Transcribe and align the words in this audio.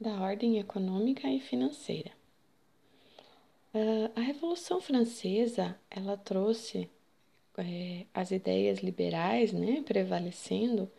da 0.00 0.20
ordem 0.20 0.58
econômica 0.58 1.28
e 1.28 1.38
financeira. 1.38 2.10
Uh, 3.74 4.10
a 4.16 4.20
Revolução 4.20 4.80
Francesa 4.80 5.78
ela 5.90 6.16
trouxe 6.16 6.88
é, 7.58 8.06
as 8.14 8.30
ideias 8.30 8.80
liberais, 8.80 9.52
né, 9.52 9.82
prevalecendo, 9.84 10.90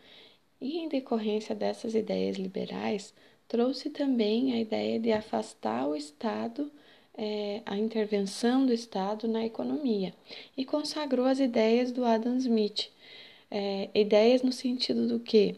e 0.60 0.78
em 0.78 0.88
decorrência 0.88 1.54
dessas 1.54 1.94
ideias 1.94 2.36
liberais 2.36 3.12
trouxe 3.48 3.90
também 3.90 4.52
a 4.54 4.60
ideia 4.60 4.98
de 4.98 5.12
afastar 5.12 5.86
o 5.88 5.96
Estado, 5.96 6.70
é, 7.14 7.60
a 7.66 7.76
intervenção 7.76 8.64
do 8.64 8.72
Estado 8.72 9.28
na 9.28 9.44
economia 9.44 10.14
e 10.56 10.64
consagrou 10.64 11.26
as 11.26 11.40
ideias 11.40 11.92
do 11.92 12.04
Adam 12.04 12.36
Smith, 12.36 12.88
é, 13.50 13.90
ideias 13.94 14.42
no 14.42 14.52
sentido 14.52 15.06
do 15.06 15.20
que 15.20 15.56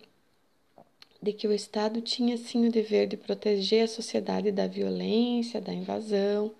de 1.24 1.32
que 1.32 1.48
o 1.48 1.52
Estado 1.52 2.00
tinha 2.02 2.36
sim 2.36 2.66
o 2.68 2.70
dever 2.70 3.06
de 3.08 3.16
proteger 3.16 3.84
a 3.84 3.88
sociedade 3.88 4.52
da 4.52 4.66
violência, 4.66 5.60
da 5.60 5.72
invasão, 5.72 6.54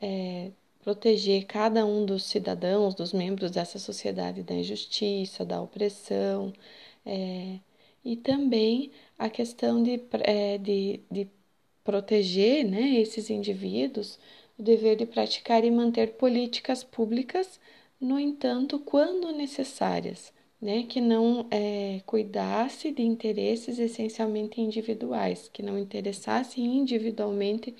é, 0.00 0.50
proteger 0.82 1.44
cada 1.46 1.84
um 1.86 2.06
dos 2.06 2.24
cidadãos, 2.24 2.94
dos 2.94 3.12
membros 3.12 3.50
dessa 3.50 3.78
sociedade 3.78 4.42
da 4.42 4.54
injustiça, 4.54 5.44
da 5.44 5.60
opressão, 5.60 6.52
é, 7.04 7.58
e 8.04 8.16
também 8.16 8.90
a 9.18 9.28
questão 9.28 9.82
de, 9.82 10.00
é, 10.24 10.58
de, 10.58 11.00
de 11.10 11.28
proteger 11.84 12.64
né, 12.64 13.00
esses 13.00 13.30
indivíduos, 13.30 14.18
o 14.58 14.62
dever 14.62 14.96
de 14.96 15.06
praticar 15.06 15.64
e 15.64 15.70
manter 15.70 16.14
políticas 16.14 16.82
públicas, 16.84 17.60
no 18.00 18.18
entanto, 18.18 18.78
quando 18.78 19.32
necessárias 19.32 20.32
né, 20.60 20.84
que 20.84 21.00
não 21.00 21.46
é, 21.50 22.00
cuidasse 22.06 22.90
de 22.92 23.02
interesses 23.02 23.78
essencialmente 23.78 24.60
individuais, 24.60 25.48
que 25.52 25.62
não 25.62 25.78
interessasse 25.78 26.60
individualmente 26.60 27.74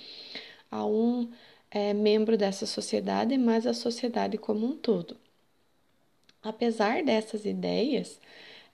a 0.71 0.85
um 0.87 1.31
é, 1.71 1.93
membro 1.95 2.37
dessa 2.37 2.67
sociedade, 2.67 3.37
mas 3.39 3.67
a 3.67 3.75
sociedade 3.75 4.39
como 4.39 4.67
um 4.67 4.77
todo. 4.77 5.17
Apesar 6.43 7.03
dessas 7.03 7.45
ideias, 7.45 8.21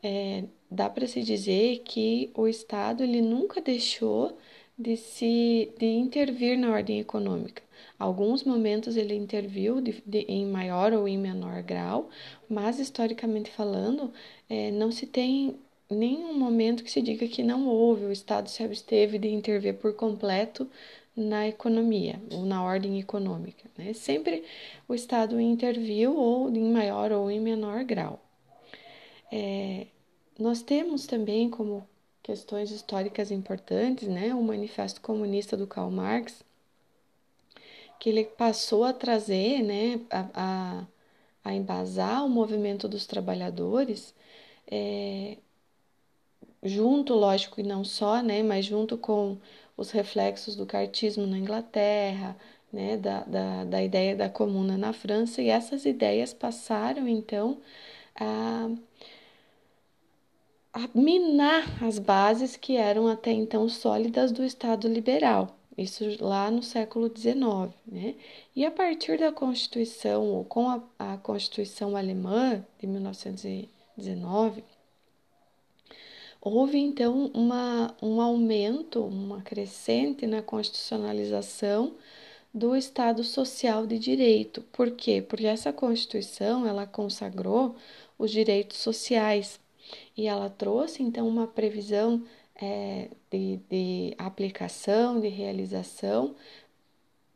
é, 0.03 0.45
dá 0.71 0.89
para 0.91 1.07
se 1.07 1.23
dizer 1.23 1.81
que 1.85 2.31
o 2.35 2.47
Estado 2.47 3.03
ele 3.03 3.23
nunca 3.23 3.61
deixou 3.61 4.37
de 4.77 4.97
se 4.97 5.72
de 5.78 5.86
intervir 5.86 6.58
na 6.58 6.70
ordem 6.70 7.00
econômica. 7.00 7.62
Alguns 7.98 8.42
momentos 8.44 8.97
ele 8.97 9.14
interviu 9.14 9.80
de, 9.80 10.03
de, 10.05 10.20
em 10.28 10.47
maior 10.47 10.92
ou 10.92 11.06
em 11.06 11.17
menor 11.17 11.62
grau, 11.62 12.11
mas 12.48 12.78
historicamente 12.78 13.50
falando, 13.50 14.12
é, 14.48 14.70
não 14.70 14.91
se 14.91 15.06
tem 15.06 15.56
nenhum 15.89 16.36
momento 16.39 16.83
que 16.83 16.91
se 16.91 17.00
diga 17.00 17.27
que 17.28 17.42
não 17.42 17.67
houve, 17.69 18.05
o 18.05 18.12
Estado 18.12 18.48
se 18.48 18.62
absteve 18.62 19.19
de 19.19 19.28
intervir 19.28 19.75
por 19.75 19.95
completo 19.95 20.69
na 21.17 21.47
economia 21.47 22.20
ou 22.33 22.45
na 22.45 22.62
ordem 22.64 22.98
econômica. 22.98 23.70
Né? 23.78 23.92
Sempre 23.92 24.45
o 24.89 24.95
Estado 24.95 25.41
interviu 25.41 26.17
ou 26.17 26.50
em 26.50 26.72
maior 26.72 27.12
ou 27.12 27.30
em 27.30 27.41
menor 27.41 27.84
grau. 27.84 28.20
É, 29.33 29.86
nós 30.39 30.62
temos 30.62 31.06
também 31.06 31.48
como 31.48 31.86
questões 32.25 32.70
históricas 32.72 33.30
importantes, 33.30 34.08
né, 34.08 34.34
o 34.34 34.42
Manifesto 34.42 35.00
Comunista 35.00 35.56
do 35.58 35.67
Karl 35.67 35.91
Marx, 35.91 36.42
que 38.00 38.08
ele 38.08 38.25
passou 38.25 38.83
a 38.84 38.92
trazer, 38.92 39.62
né, 39.62 40.00
a, 40.11 40.28
a, 40.34 40.86
a 41.45 41.55
embasar 41.55 42.25
o 42.25 42.28
movimento 42.28 42.89
dos 42.89 43.06
trabalhadores, 43.06 44.14
é, 44.70 45.36
junto, 46.62 47.14
lógico, 47.14 47.61
e 47.61 47.63
não 47.63 47.84
só, 47.84 48.23
né, 48.23 48.42
mas 48.42 48.64
junto 48.64 48.96
com 48.96 49.36
os 49.77 49.90
reflexos 49.90 50.57
do 50.57 50.64
cartismo 50.67 51.27
na 51.27 51.36
Inglaterra, 51.39 52.36
né, 52.73 52.96
da, 52.96 53.20
da, 53.24 53.64
da 53.64 53.83
ideia 53.83 54.17
da 54.17 54.30
comuna 54.30 54.79
na 54.79 54.92
França, 54.95 55.42
e 55.42 55.48
essas 55.51 55.84
ideias 55.84 56.33
passaram, 56.33 57.07
então, 57.07 57.58
a 58.17 58.68
a 58.68 59.14
minar 60.95 61.83
as 61.83 61.98
bases 61.98 62.57
que 62.57 62.77
eram 62.77 63.07
até 63.07 63.30
então 63.30 63.68
sólidas 63.68 64.33
do 64.33 64.45
Estado 64.45 64.89
liberal, 64.89 65.57
isso 65.77 66.05
lá 66.20 66.51
no 66.51 66.62
século 66.62 67.08
XIX. 67.08 67.73
Né? 67.86 68.14
E 68.55 68.64
a 68.64 68.70
partir 68.70 69.18
da 69.18 69.33
Constituição, 69.33 70.24
ou 70.30 70.45
com 70.45 70.68
a, 70.68 70.83
a 70.98 71.17
Constituição 71.18 71.96
Alemã 71.96 72.64
de 72.79 72.86
1919, 72.86 74.64
houve 76.40 76.79
então 76.79 77.30
uma, 77.33 77.95
um 78.02 78.20
aumento, 78.20 79.02
uma 79.05 79.42
crescente 79.42 80.27
na 80.27 80.42
constitucionalização 80.42 81.95
do 82.52 82.77
Estado 82.77 83.24
Social 83.24 83.86
de 83.86 83.98
Direito. 83.98 84.63
Por 84.73 84.92
quê? 84.92 85.23
Porque 85.27 85.46
essa 85.46 85.73
Constituição 85.73 86.67
ela 86.67 86.86
consagrou 86.86 87.74
os 88.17 88.30
direitos 88.30 88.79
sociais 88.79 89.58
e 90.17 90.27
ela 90.27 90.50
trouxe 90.50 91.02
então 91.02 91.27
uma 91.28 91.46
previsão 91.46 92.24
é, 92.55 93.08
de, 93.30 93.58
de 93.68 94.14
aplicação, 94.18 95.20
de 95.20 95.28
realização 95.28 96.34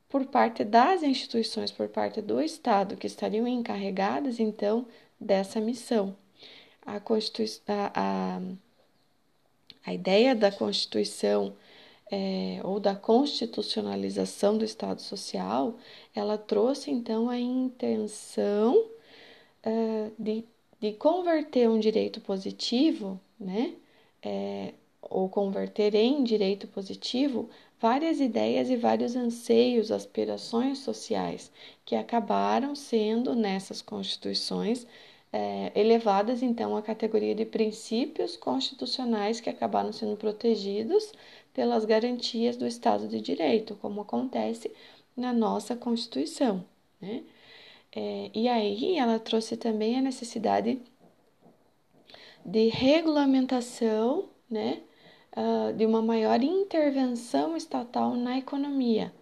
por 0.08 0.26
parte 0.26 0.64
das 0.64 1.02
instituições, 1.02 1.70
por 1.70 1.88
parte 1.88 2.22
do 2.22 2.40
Estado, 2.40 2.96
que 2.96 3.06
estariam 3.06 3.46
encarregadas 3.46 4.40
então 4.40 4.86
dessa 5.20 5.60
missão. 5.60 6.16
A, 6.86 7.00
a, 7.94 8.40
a 9.84 9.94
ideia 9.94 10.34
da 10.34 10.50
Constituição 10.50 11.54
é, 12.10 12.60
ou 12.64 12.80
da 12.80 12.94
constitucionalização 12.94 14.56
do 14.56 14.64
Estado 14.64 15.02
Social, 15.02 15.76
ela 16.14 16.38
trouxe 16.38 16.90
então 16.90 17.28
a 17.28 17.38
intenção 17.38 18.88
é, 19.62 20.10
de 20.18 20.44
de 20.80 20.92
converter 20.92 21.68
um 21.68 21.78
direito 21.78 22.20
positivo, 22.20 23.20
né, 23.38 23.74
é, 24.22 24.74
ou 25.02 25.28
converter 25.28 25.94
em 25.94 26.22
direito 26.24 26.66
positivo 26.68 27.48
várias 27.80 28.20
ideias 28.20 28.70
e 28.70 28.76
vários 28.76 29.14
anseios, 29.16 29.90
aspirações 29.92 30.78
sociais 30.78 31.50
que 31.84 31.94
acabaram 31.94 32.74
sendo 32.74 33.34
nessas 33.34 33.80
constituições 33.80 34.86
é, 35.32 35.70
elevadas 35.74 36.42
então 36.42 36.76
à 36.76 36.82
categoria 36.82 37.34
de 37.34 37.44
princípios 37.44 38.36
constitucionais 38.36 39.40
que 39.40 39.50
acabaram 39.50 39.92
sendo 39.92 40.16
protegidos 40.16 41.12
pelas 41.52 41.84
garantias 41.84 42.56
do 42.56 42.66
Estado 42.66 43.08
de 43.08 43.20
Direito, 43.20 43.76
como 43.76 44.00
acontece 44.00 44.72
na 45.16 45.32
nossa 45.32 45.76
Constituição. 45.76 46.64
Né? 47.00 47.24
É, 47.92 48.30
e 48.34 48.48
aí 48.48 48.98
ela 48.98 49.18
trouxe 49.18 49.56
também 49.56 49.98
a 49.98 50.02
necessidade 50.02 50.80
de 52.44 52.68
regulamentação, 52.68 54.28
né, 54.50 54.82
uh, 55.36 55.72
de 55.74 55.84
uma 55.84 56.00
maior 56.02 56.42
intervenção 56.42 57.56
estatal 57.56 58.14
na 58.14 58.38
economia, 58.38 59.12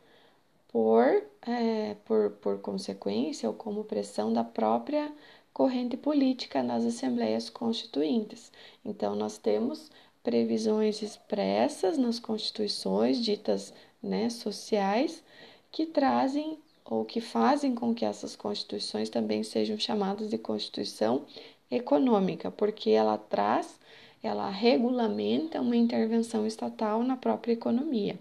por, 0.68 1.22
é, 1.42 1.96
por, 2.04 2.32
por 2.32 2.60
consequência 2.60 3.48
ou 3.48 3.54
como 3.54 3.84
pressão 3.84 4.32
da 4.32 4.44
própria 4.44 5.12
corrente 5.52 5.96
política 5.96 6.62
nas 6.62 6.84
assembleias 6.84 7.48
constituintes. 7.48 8.52
Então, 8.84 9.16
nós 9.16 9.38
temos 9.38 9.90
previsões 10.22 11.02
expressas 11.02 11.96
nas 11.96 12.18
constituições 12.18 13.18
ditas 13.24 13.72
né, 14.02 14.28
sociais 14.28 15.24
que 15.72 15.86
trazem 15.86 16.58
ou 16.88 17.04
que 17.04 17.20
fazem 17.20 17.74
com 17.74 17.94
que 17.94 18.04
essas 18.04 18.36
constituições 18.36 19.10
também 19.10 19.42
sejam 19.42 19.78
chamadas 19.78 20.30
de 20.30 20.38
constituição 20.38 21.26
econômica, 21.70 22.50
porque 22.50 22.90
ela 22.90 23.18
traz, 23.18 23.78
ela 24.22 24.48
regulamenta 24.48 25.60
uma 25.60 25.76
intervenção 25.76 26.46
estatal 26.46 27.02
na 27.02 27.16
própria 27.16 27.52
economia. 27.52 28.18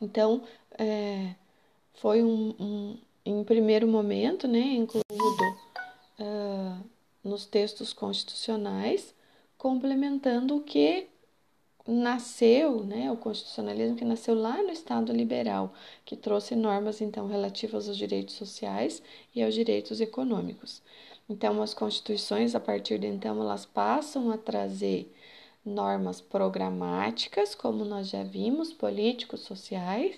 Então, 0.00 0.42
é, 0.78 1.34
foi 1.94 2.22
um, 2.22 2.54
um, 2.60 2.98
em 3.24 3.42
primeiro 3.42 3.88
momento, 3.88 4.46
né, 4.46 4.60
incluído 4.60 5.58
uh, 6.20 6.84
nos 7.24 7.46
textos 7.46 7.92
constitucionais, 7.92 9.14
complementando 9.58 10.56
o 10.56 10.62
que 10.62 11.08
nasceu, 11.86 12.82
né, 12.84 13.10
o 13.10 13.16
constitucionalismo 13.16 13.96
que 13.96 14.04
nasceu 14.04 14.34
lá 14.34 14.62
no 14.62 14.70
Estado 14.70 15.12
liberal, 15.12 15.72
que 16.04 16.16
trouxe 16.16 16.56
normas 16.56 17.00
então 17.00 17.28
relativas 17.28 17.88
aos 17.88 17.96
direitos 17.96 18.34
sociais 18.34 19.02
e 19.34 19.42
aos 19.42 19.54
direitos 19.54 20.00
econômicos. 20.00 20.82
Então, 21.28 21.60
as 21.62 21.74
constituições, 21.74 22.54
a 22.54 22.60
partir 22.60 22.98
de 22.98 23.06
então, 23.06 23.40
elas 23.40 23.66
passam 23.66 24.30
a 24.30 24.38
trazer 24.38 25.12
normas 25.64 26.20
programáticas, 26.20 27.54
como 27.54 27.84
nós 27.84 28.08
já 28.08 28.22
vimos, 28.22 28.72
políticos, 28.72 29.40
sociais, 29.40 30.16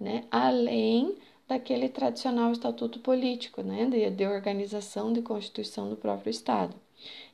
né, 0.00 0.24
além 0.30 1.16
daquele 1.46 1.88
tradicional 1.88 2.52
estatuto 2.52 2.98
político, 3.00 3.62
né, 3.62 3.86
de, 3.86 4.10
de 4.10 4.26
organização 4.26 5.12
de 5.12 5.22
constituição 5.22 5.88
do 5.88 5.96
próprio 5.96 6.30
Estado. 6.30 6.74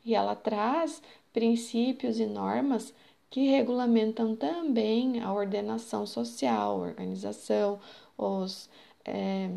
E 0.04 0.14
ela 0.14 0.34
traz 0.34 1.00
princípios 1.32 2.20
e 2.20 2.26
normas 2.26 2.92
que 3.32 3.48
regulamentam 3.48 4.36
também 4.36 5.20
a 5.22 5.32
ordenação 5.32 6.06
social, 6.06 6.78
organização, 6.80 7.80
os 8.16 8.68
é, 9.06 9.50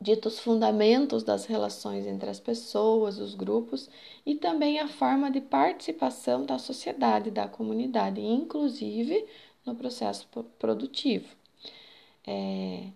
ditos 0.00 0.38
fundamentos 0.38 1.24
das 1.24 1.44
relações 1.44 2.06
entre 2.06 2.30
as 2.30 2.38
pessoas, 2.38 3.18
os 3.18 3.34
grupos 3.34 3.90
e 4.24 4.36
também 4.36 4.78
a 4.78 4.86
forma 4.86 5.28
de 5.28 5.40
participação 5.40 6.46
da 6.46 6.56
sociedade, 6.56 7.32
da 7.32 7.48
comunidade, 7.48 8.20
inclusive 8.20 9.26
no 9.66 9.74
processo 9.74 10.28
produtivo. 10.56 11.26
É, 12.24 12.90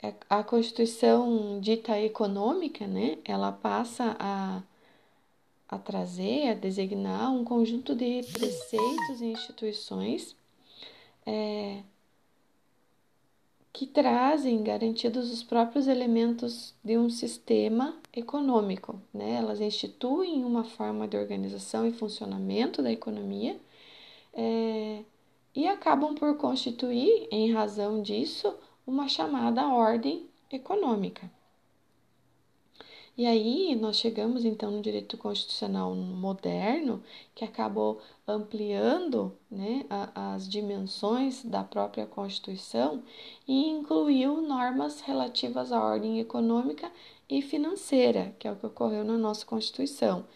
é, 0.00 0.14
a 0.30 0.44
Constituição 0.44 1.58
dita 1.60 2.00
econômica, 2.00 2.86
né, 2.86 3.18
ela 3.24 3.50
passa 3.50 4.16
a, 4.20 4.62
a 5.74 5.78
trazer, 5.78 6.50
a 6.50 6.54
designar 6.54 7.32
um 7.32 7.44
conjunto 7.44 7.94
de 7.94 8.22
preceitos 8.32 9.20
e 9.20 9.26
instituições 9.26 10.36
é, 11.26 11.82
que 13.72 13.86
trazem 13.86 14.62
garantidos 14.62 15.32
os 15.32 15.42
próprios 15.42 15.88
elementos 15.88 16.74
de 16.82 16.96
um 16.96 17.10
sistema 17.10 17.96
econômico. 18.12 19.00
Né? 19.12 19.32
Elas 19.32 19.60
instituem 19.60 20.44
uma 20.44 20.62
forma 20.62 21.08
de 21.08 21.16
organização 21.16 21.86
e 21.86 21.92
funcionamento 21.92 22.80
da 22.80 22.92
economia 22.92 23.58
é, 24.32 25.02
e 25.54 25.66
acabam 25.66 26.14
por 26.14 26.36
constituir, 26.36 27.26
em 27.30 27.52
razão 27.52 28.00
disso, 28.00 28.54
uma 28.86 29.08
chamada 29.08 29.66
ordem 29.68 30.28
econômica. 30.52 31.30
E 33.16 33.26
aí 33.26 33.76
nós 33.76 33.96
chegamos 33.96 34.44
então 34.44 34.72
no 34.72 34.82
direito 34.82 35.16
constitucional 35.16 35.94
moderno, 35.94 37.00
que 37.32 37.44
acabou 37.44 38.00
ampliando 38.26 39.32
né, 39.48 39.86
a, 39.88 40.34
as 40.34 40.48
dimensões 40.48 41.44
da 41.44 41.62
própria 41.62 42.06
Constituição 42.06 43.04
e 43.46 43.68
incluiu 43.68 44.40
normas 44.42 45.00
relativas 45.00 45.70
à 45.70 45.80
ordem 45.80 46.18
econômica 46.18 46.90
e 47.28 47.40
financeira, 47.40 48.34
que 48.36 48.48
é 48.48 48.52
o 48.52 48.56
que 48.56 48.66
ocorreu 48.66 49.04
na 49.04 49.16
nossa 49.16 49.46
Constituição, 49.46 50.26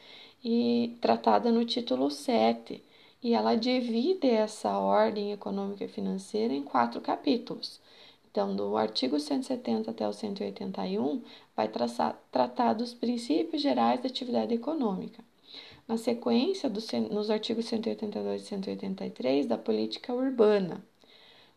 e 0.45 0.97
tratada 1.01 1.51
no 1.51 1.65
título 1.65 2.09
7. 2.13 2.81
E 3.21 3.35
ela 3.35 3.57
divide 3.57 4.29
essa 4.29 4.79
ordem 4.79 5.33
econômica 5.33 5.85
e 5.85 5.89
financeira 5.89 6.55
em 6.55 6.63
quatro 6.63 7.01
capítulos. 7.01 7.81
Então, 8.31 8.55
do 8.55 8.77
artigo 8.77 9.19
170 9.19 9.91
até 9.91 10.07
o 10.07 10.13
181, 10.13 11.23
vai 11.57 11.69
traçar, 11.69 12.21
tratar 12.31 12.75
dos 12.75 12.93
princípios 12.93 13.63
gerais 13.63 14.01
da 14.01 14.09
atividade 14.09 14.55
econômica. 14.55 15.25
Na 15.87 15.97
sequência, 15.97 16.69
do, 16.69 16.81
nos 17.11 17.31
artigos 17.31 17.65
182 17.67 18.43
e 18.43 18.45
183, 18.45 19.47
da 19.47 19.57
política 19.57 20.13
urbana. 20.13 20.85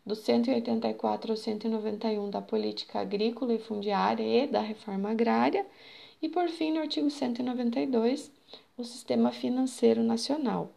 Do 0.04 0.16
184 0.16 1.32
ao 1.32 1.36
191, 1.36 2.30
da 2.30 2.40
política 2.40 3.00
agrícola 3.00 3.52
e 3.52 3.58
fundiária 3.58 4.44
e 4.44 4.46
da 4.46 4.60
reforma 4.60 5.10
agrária. 5.10 5.66
E, 6.22 6.28
por 6.28 6.48
fim, 6.48 6.72
no 6.72 6.80
artigo 6.80 7.10
192, 7.10 8.32
o 8.78 8.84
sistema 8.84 9.30
financeiro 9.30 10.02
nacional. 10.02 10.72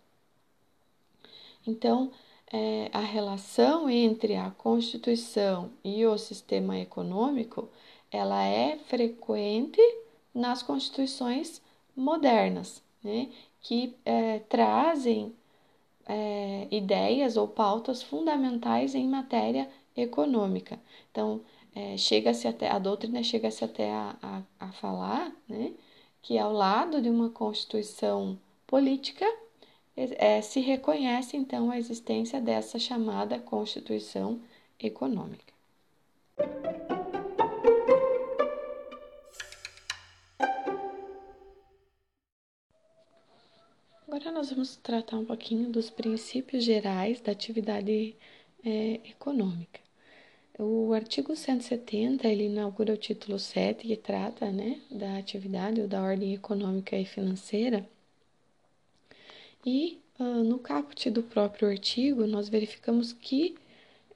Então, 1.65 2.11
é, 2.51 2.89
a 2.93 2.99
relação 2.99 3.89
entre 3.89 4.35
a 4.35 4.51
Constituição 4.51 5.71
e 5.83 6.05
o 6.05 6.17
sistema 6.17 6.77
econômico 6.79 7.69
ela 8.11 8.43
é 8.43 8.77
frequente 8.77 9.81
nas 10.33 10.61
constituições 10.61 11.61
modernas, 11.95 12.83
né, 13.03 13.29
que 13.61 13.95
é, 14.05 14.39
trazem 14.39 15.33
é, 16.07 16.67
ideias 16.71 17.37
ou 17.37 17.47
pautas 17.47 18.03
fundamentais 18.03 18.95
em 18.95 19.07
matéria 19.07 19.69
econômica. 19.95 20.79
Então, 21.11 21.41
é, 21.73 21.97
chega-se 21.97 22.47
até 22.47 22.69
a 22.69 22.79
doutrina 22.79 23.23
chega-se 23.23 23.63
até 23.63 23.91
a, 23.91 24.15
a, 24.21 24.41
a 24.67 24.71
falar, 24.73 25.35
né, 25.47 25.73
que 26.21 26.37
ao 26.37 26.53
lado 26.53 27.01
de 27.01 27.09
uma 27.09 27.29
constituição 27.29 28.39
política 28.67 29.25
é, 29.95 30.41
se 30.41 30.59
reconhece 30.59 31.37
então 31.37 31.71
a 31.71 31.77
existência 31.77 32.41
dessa 32.41 32.77
chamada 32.77 33.39
Constituição 33.39 34.41
Econômica. 34.79 35.53
Agora 44.07 44.31
nós 44.31 44.49
vamos 44.49 44.75
tratar 44.77 45.17
um 45.17 45.25
pouquinho 45.25 45.69
dos 45.69 45.89
princípios 45.89 46.63
gerais 46.63 47.21
da 47.21 47.31
atividade 47.31 48.15
é, 48.63 48.93
econômica. 49.09 49.79
O 50.57 50.93
artigo 50.93 51.35
170 51.35 52.27
ele 52.27 52.45
inaugura 52.45 52.93
o 52.93 52.97
título 52.97 53.37
7 53.37 53.85
que 53.87 53.97
trata 53.97 54.49
né, 54.51 54.79
da 54.89 55.17
atividade 55.17 55.81
ou 55.81 55.87
da 55.87 56.01
ordem 56.01 56.33
econômica 56.33 56.95
e 56.95 57.03
financeira 57.03 57.85
e 59.65 59.99
uh, 60.19 60.43
no 60.43 60.59
caput 60.59 61.09
do 61.09 61.23
próprio 61.23 61.69
artigo, 61.69 62.27
nós 62.27 62.47
verificamos 62.49 63.11
que 63.13 63.55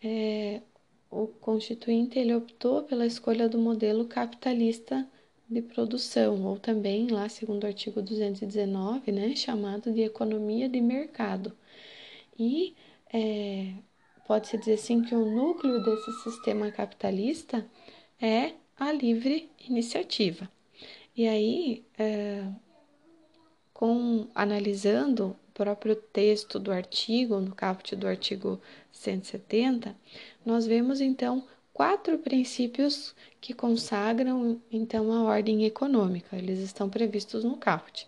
é, 0.04 0.62
o 1.10 1.28
constituinte 1.28 2.20
ele 2.20 2.34
optou 2.36 2.84
pela 2.84 3.06
escolha 3.06 3.50
do 3.50 3.58
modelo 3.58 4.06
capitalista 4.06 5.08
de 5.50 5.62
produção, 5.62 6.46
ou 6.46 6.60
também, 6.60 7.08
lá 7.08 7.28
segundo 7.28 7.64
o 7.64 7.68
artigo 7.68 8.02
219, 8.02 9.12
né, 9.12 9.36
chamado 9.36 9.92
de 9.92 10.02
economia 10.02 10.70
de 10.70 10.80
mercado. 10.80 11.58
E 12.38 12.76
é, 13.12 13.74
pode-se 14.28 14.58
dizer 14.58 14.74
assim 14.74 15.02
que 15.02 15.16
o 15.16 15.26
núcleo 15.26 15.84
desse 15.84 16.12
sistema 16.24 16.72
capitalista 16.72 17.68
é 18.22 18.54
a 18.78 18.92
livre 18.92 19.50
iniciativa. 19.68 20.50
E 21.16 21.28
aí, 21.28 21.84
é, 21.98 22.46
com 23.80 24.28
analisando 24.36 25.28
o 25.28 25.36
próprio 25.54 25.96
texto 25.96 26.60
do 26.60 26.70
artigo, 26.70 27.40
no 27.40 27.56
caput 27.56 27.96
do 27.96 28.10
artigo 28.10 28.60
170, 28.92 29.96
nós 30.46 30.66
vemos 30.66 31.00
então 31.00 31.48
quatro 31.72 32.18
princípios 32.18 33.16
que 33.40 33.54
consagram 33.54 34.62
então 34.70 35.14
a 35.14 35.24
ordem 35.24 35.64
econômica. 35.64 36.36
Eles 36.36 36.60
estão 36.60 36.90
previstos 36.90 37.46
no 37.46 37.56
caput. 37.56 38.06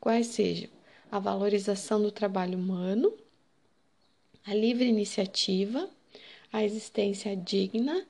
Quais 0.00 0.26
sejam 0.26 0.68
a 1.12 1.20
valorização 1.20 2.02
do 2.02 2.10
trabalho 2.10 2.58
humano, 2.58 3.14
a 4.44 4.52
livre 4.52 4.86
iniciativa, 4.88 5.88
a 6.52 6.64
existência 6.64 7.36
digna 7.36 8.04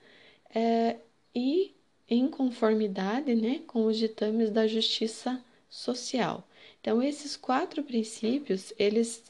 é, 0.55 0.97
e 1.35 1.75
em 2.09 2.29
conformidade 2.29 3.35
né, 3.35 3.61
com 3.67 3.85
os 3.85 3.99
ditames 3.99 4.49
da 4.49 4.67
justiça 4.67 5.39
social. 5.69 6.43
Então, 6.85 7.03
esses 7.03 7.35
quatro 7.35 7.83
princípios, 7.83 8.71
eles 8.79 9.25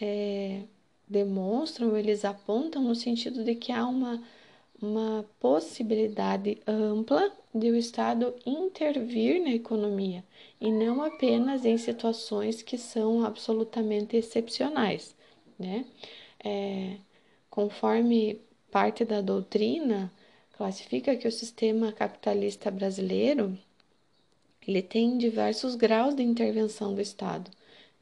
é, 0.00 0.62
demonstram, 1.06 1.94
eles 1.94 2.24
apontam 2.24 2.82
no 2.82 2.94
sentido 2.94 3.44
de 3.44 3.54
que 3.54 3.70
há 3.70 3.86
uma, 3.86 4.22
uma 4.80 5.22
possibilidade 5.38 6.58
ampla 6.66 7.30
de 7.54 7.70
o 7.70 7.76
Estado 7.76 8.34
intervir 8.46 9.42
na 9.42 9.50
economia 9.50 10.24
e 10.58 10.72
não 10.72 11.02
apenas 11.02 11.66
em 11.66 11.76
situações 11.76 12.62
que 12.62 12.78
são 12.78 13.26
absolutamente 13.26 14.16
excepcionais, 14.16 15.14
né? 15.58 15.84
É, 16.42 16.96
conforme 17.50 18.40
parte 18.70 19.04
da 19.04 19.20
doutrina 19.20 20.10
classifica 20.56 21.14
que 21.14 21.28
o 21.28 21.32
sistema 21.32 21.92
capitalista 21.92 22.70
brasileiro 22.70 23.58
ele 24.66 24.82
tem 24.82 25.16
diversos 25.18 25.74
graus 25.74 26.14
de 26.14 26.22
intervenção 26.22 26.94
do 26.94 27.00
Estado, 27.00 27.50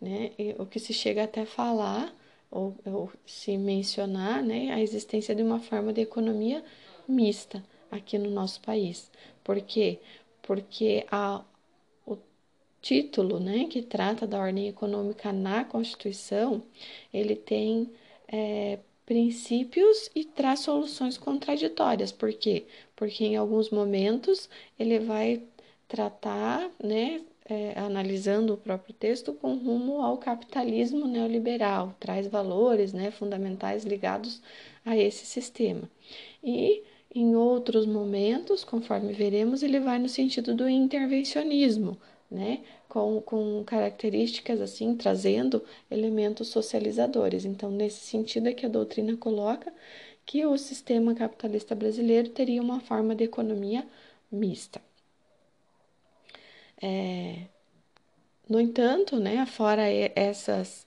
né? 0.00 0.33
E 0.38 0.54
o 0.59 0.66
que 0.66 0.78
se 0.78 0.92
chega 0.92 1.25
até 1.25 1.44
falar 1.44 2.14
ou, 2.50 2.76
ou 2.87 3.11
se 3.26 3.59
mencionar, 3.59 4.42
né, 4.42 4.73
a 4.73 4.80
existência 4.80 5.35
de 5.35 5.42
uma 5.42 5.59
forma 5.59 5.92
de 5.92 6.00
economia 6.00 6.64
mista 7.09 7.64
aqui 7.90 8.16
no 8.16 8.30
nosso 8.30 8.61
país. 8.61 9.11
Por 9.42 9.61
quê? 9.61 9.99
Porque 10.42 11.04
a, 11.11 11.44
o 12.06 12.16
título, 12.80 13.40
né, 13.40 13.66
que 13.68 13.83
trata 13.83 14.26
da 14.26 14.38
ordem 14.38 14.68
econômica 14.68 15.33
na 15.33 15.64
Constituição, 15.64 16.62
ele 17.12 17.35
tem 17.35 17.90
é, 18.28 18.78
princípios 19.04 20.11
e 20.14 20.25
traz 20.25 20.61
soluções 20.61 21.18
contraditórias. 21.18 22.12
Por 22.12 22.33
quê? 22.33 22.66
Porque 22.97 23.25
em 23.25 23.37
alguns 23.37 23.71
momentos 23.71 24.49
ele 24.78 24.99
vai 25.00 25.42
tratar, 25.88 26.71
né, 26.83 27.21
é, 27.45 27.79
analisando 27.79 28.55
o 28.55 28.57
próprio 28.57 28.95
texto 28.95 29.33
com 29.35 29.55
rumo 29.57 30.03
ao 30.03 30.17
capitalismo 30.17 31.07
neoliberal, 31.07 31.95
traz 32.00 32.26
valores 32.26 32.93
né, 32.93 33.11
fundamentais 33.11 33.85
ligados 33.85 34.41
a 34.85 34.97
esse 34.97 35.26
sistema. 35.26 35.88
E 36.43 36.83
em 37.14 37.37
outros 37.37 37.87
momentos, 37.87 38.64
conforme 38.64 39.12
veremos, 39.12 39.62
ele 39.62 39.79
vai 39.79 39.99
no 39.99 40.09
sentido 40.09 40.55
do 40.55 40.69
intervencionismo, 40.69 41.97
né, 42.31 42.61
com, 42.88 43.21
com 43.21 43.62
características 43.64 44.61
assim, 44.61 44.97
trazendo 44.97 45.62
elementos 45.91 46.49
socializadores. 46.49 47.45
Então, 47.45 47.71
nesse 47.71 48.00
sentido 48.00 48.49
é 48.49 48.53
que 48.53 48.67
a 48.67 48.69
doutrina 48.69 49.17
coloca 49.17 49.73
que 50.26 50.45
o 50.47 50.57
sistema 50.57 51.14
capitalista 51.14 51.75
brasileiro 51.75 52.31
teria 52.31 52.62
uma 52.62 52.81
forma 52.81 53.14
de 53.14 53.25
economia 53.25 53.87
mista. 54.33 54.81
É, 56.83 57.47
no 58.49 58.61
entanto, 58.61 59.19
né, 59.19 59.45
fora 59.47 59.83
essas 59.88 60.87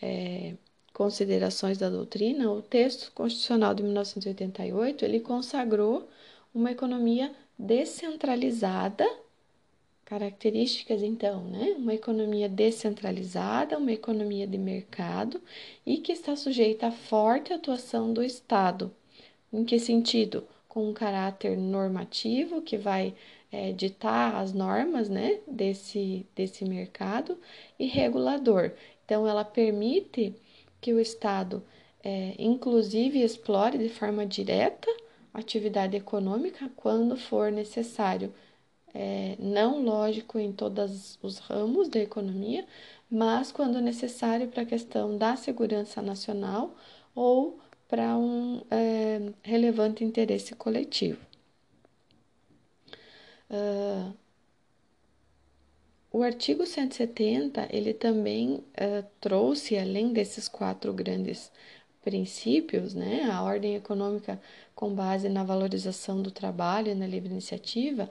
é, 0.00 0.54
considerações 0.92 1.78
da 1.78 1.88
doutrina, 1.88 2.50
o 2.50 2.62
texto 2.62 3.10
constitucional 3.12 3.74
de 3.74 3.82
1988 3.82 5.04
ele 5.04 5.20
consagrou 5.20 6.08
uma 6.54 6.70
economia 6.70 7.32
descentralizada, 7.58 9.08
características 10.04 11.02
então, 11.02 11.44
né? 11.44 11.74
Uma 11.76 11.94
economia 11.94 12.48
descentralizada, 12.48 13.78
uma 13.78 13.92
economia 13.92 14.46
de 14.46 14.58
mercado 14.58 15.40
e 15.86 15.98
que 15.98 16.12
está 16.12 16.36
sujeita 16.36 16.88
à 16.88 16.92
forte 16.92 17.52
atuação 17.52 18.12
do 18.12 18.22
Estado. 18.22 18.94
Em 19.52 19.64
que 19.64 19.78
sentido? 19.78 20.46
Com 20.68 20.88
um 20.90 20.92
caráter 20.94 21.56
normativo 21.56 22.62
que 22.62 22.76
vai 22.76 23.14
é, 23.52 23.72
ditar 23.72 24.36
as 24.36 24.52
normas, 24.52 25.08
né, 25.08 25.40
desse, 25.46 26.26
desse 26.34 26.64
mercado 26.64 27.38
e 27.78 27.86
regulador. 27.86 28.72
Então, 29.04 29.28
ela 29.28 29.44
permite 29.44 30.34
que 30.80 30.92
o 30.92 30.98
Estado, 31.00 31.62
é, 32.02 32.34
inclusive, 32.38 33.22
explore 33.22 33.78
de 33.78 33.88
forma 33.90 34.26
direta 34.26 34.88
atividade 35.34 35.96
econômica 35.96 36.70
quando 36.76 37.16
for 37.16 37.50
necessário. 37.50 38.32
É, 38.94 39.36
não 39.38 39.82
lógico 39.82 40.38
em 40.38 40.52
todos 40.52 41.18
os 41.22 41.38
ramos 41.38 41.88
da 41.88 42.00
economia, 42.00 42.66
mas 43.10 43.50
quando 43.50 43.80
necessário 43.80 44.48
para 44.48 44.62
a 44.62 44.66
questão 44.66 45.16
da 45.16 45.36
segurança 45.36 46.02
nacional 46.02 46.74
ou 47.14 47.58
para 47.88 48.16
um 48.16 48.62
é, 48.70 49.32
relevante 49.42 50.04
interesse 50.04 50.54
coletivo. 50.54 51.31
Uh, 53.52 54.14
o 56.10 56.22
artigo 56.22 56.66
170 56.66 57.68
ele 57.70 57.92
também 57.92 58.54
uh, 58.56 59.06
trouxe, 59.20 59.76
além 59.76 60.12
desses 60.12 60.48
quatro 60.48 60.92
grandes 60.92 61.52
princípios, 62.02 62.94
né, 62.94 63.24
a 63.30 63.42
ordem 63.42 63.76
econômica 63.76 64.40
com 64.74 64.94
base 64.94 65.28
na 65.28 65.44
valorização 65.44 66.20
do 66.22 66.30
trabalho 66.30 66.90
e 66.90 66.94
na 66.94 67.06
livre 67.06 67.30
iniciativa, 67.30 68.10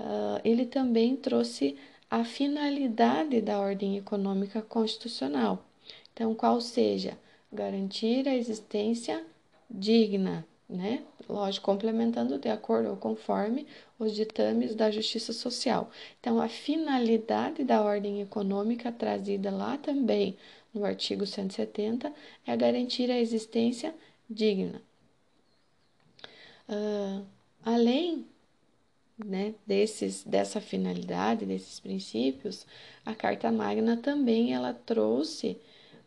uh, 0.00 0.40
ele 0.44 0.66
também 0.66 1.16
trouxe 1.16 1.76
a 2.10 2.24
finalidade 2.24 3.40
da 3.42 3.58
ordem 3.60 3.96
econômica 3.98 4.62
constitucional. 4.62 5.64
Então, 6.12 6.34
qual 6.34 6.60
seja 6.60 7.18
garantir 7.52 8.26
a 8.28 8.34
existência 8.34 9.24
digna, 9.70 10.46
né? 10.68 11.02
Lógico, 11.28 11.66
complementando 11.66 12.38
de 12.38 12.48
acordo 12.48 12.90
ou 12.90 12.96
conforme 12.96 13.66
os 13.98 14.14
ditames 14.14 14.74
da 14.74 14.90
justiça 14.90 15.32
social. 15.32 15.90
Então, 16.20 16.40
a 16.40 16.48
finalidade 16.48 17.64
da 17.64 17.82
ordem 17.82 18.20
econômica 18.20 18.92
trazida 18.92 19.50
lá 19.50 19.78
também 19.78 20.36
no 20.74 20.84
artigo 20.84 21.26
170 21.26 22.12
é 22.46 22.56
garantir 22.56 23.10
a 23.10 23.18
existência 23.18 23.94
digna. 24.28 24.82
Uh, 26.68 27.24
além 27.64 28.26
né, 29.24 29.54
desses, 29.66 30.22
dessa 30.22 30.60
finalidade, 30.60 31.46
desses 31.46 31.80
princípios, 31.80 32.66
a 33.04 33.14
Carta 33.14 33.50
Magna 33.50 33.96
também 33.96 34.54
ela 34.54 34.72
trouxe, 34.72 35.58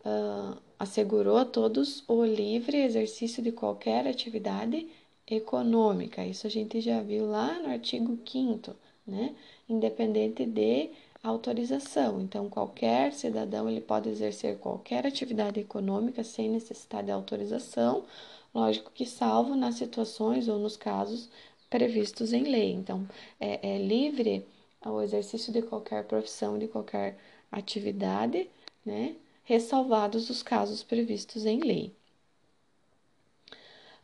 uh, 0.06 0.58
assegurou 0.82 1.38
a 1.38 1.46
todos 1.46 2.04
o 2.08 2.26
livre 2.26 2.76
exercício 2.82 3.44
de 3.44 3.52
qualquer 3.52 4.08
atividade 4.08 4.88
econômica. 5.28 6.26
Isso 6.26 6.48
a 6.48 6.50
gente 6.50 6.82
já 6.82 7.04
viu 7.04 7.28
lá 7.28 7.60
no 7.60 7.70
artigo 7.70 8.18
5 8.26 8.76
né, 9.06 9.36
independente 9.70 10.44
de 10.44 10.90
autorização. 11.24 12.20
Então, 12.20 12.50
qualquer 12.50 13.14
cidadão 13.14 13.70
ele 13.70 13.80
pode 13.80 14.10
exercer 14.10 14.58
qualquer 14.58 15.06
atividade 15.06 15.60
econômica 15.60 16.24
sem 16.24 16.50
necessidade 16.50 17.06
de 17.06 17.12
autorização, 17.12 18.04
lógico 18.52 18.90
que 18.92 19.06
salvo 19.06 19.56
nas 19.56 19.76
situações 19.76 20.48
ou 20.48 20.58
nos 20.58 20.76
casos 20.76 21.30
previstos 21.70 22.34
em 22.34 22.46
lei. 22.46 22.72
Então, 22.72 23.08
é, 23.40 23.76
é 23.76 23.78
livre 23.78 24.44
o 24.84 25.00
exercício 25.00 25.54
de 25.54 25.62
qualquer 25.62 26.06
profissão, 26.06 26.58
de 26.58 26.68
qualquer 26.68 27.20
atividade, 27.52 28.50
né? 28.84 29.16
Ressalvados 29.52 30.30
os 30.30 30.42
casos 30.42 30.82
previstos 30.82 31.46
em 31.46 31.60
lei. 31.60 31.94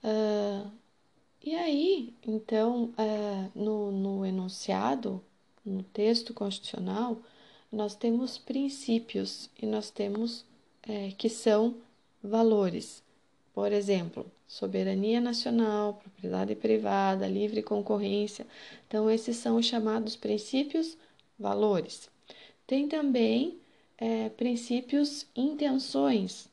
Uh, 0.04 0.70
e 1.42 1.56
aí, 1.56 2.14
então, 2.28 2.94
uh, 3.00 3.52
no, 3.56 3.90
no 3.90 4.26
enunciado 4.26 5.24
no 5.66 5.84
texto 5.84 6.34
constitucional, 6.34 7.22
nós 7.72 7.96
temos 7.96 8.38
princípios 8.38 9.50
e 9.58 9.66
nós 9.66 9.90
temos 9.90 10.44
é, 10.84 11.14
que 11.18 11.30
são 11.30 11.78
valores. 12.22 13.02
Por 13.54 13.72
exemplo, 13.72 14.30
soberania 14.50 15.22
nacional, 15.22 15.94
propriedade 15.94 16.56
privada, 16.56 17.26
livre 17.26 17.64
concorrência. 17.64 18.46
Então, 18.86 19.10
esses 19.10 19.38
são 19.38 19.56
os 19.56 19.66
chamados 19.66 20.18
princípios 20.18 20.98
valores. 21.40 22.10
Tem 22.68 22.90
também 22.90 23.58
é, 23.98 24.30
princípios 24.30 25.28
intenções, 25.36 26.50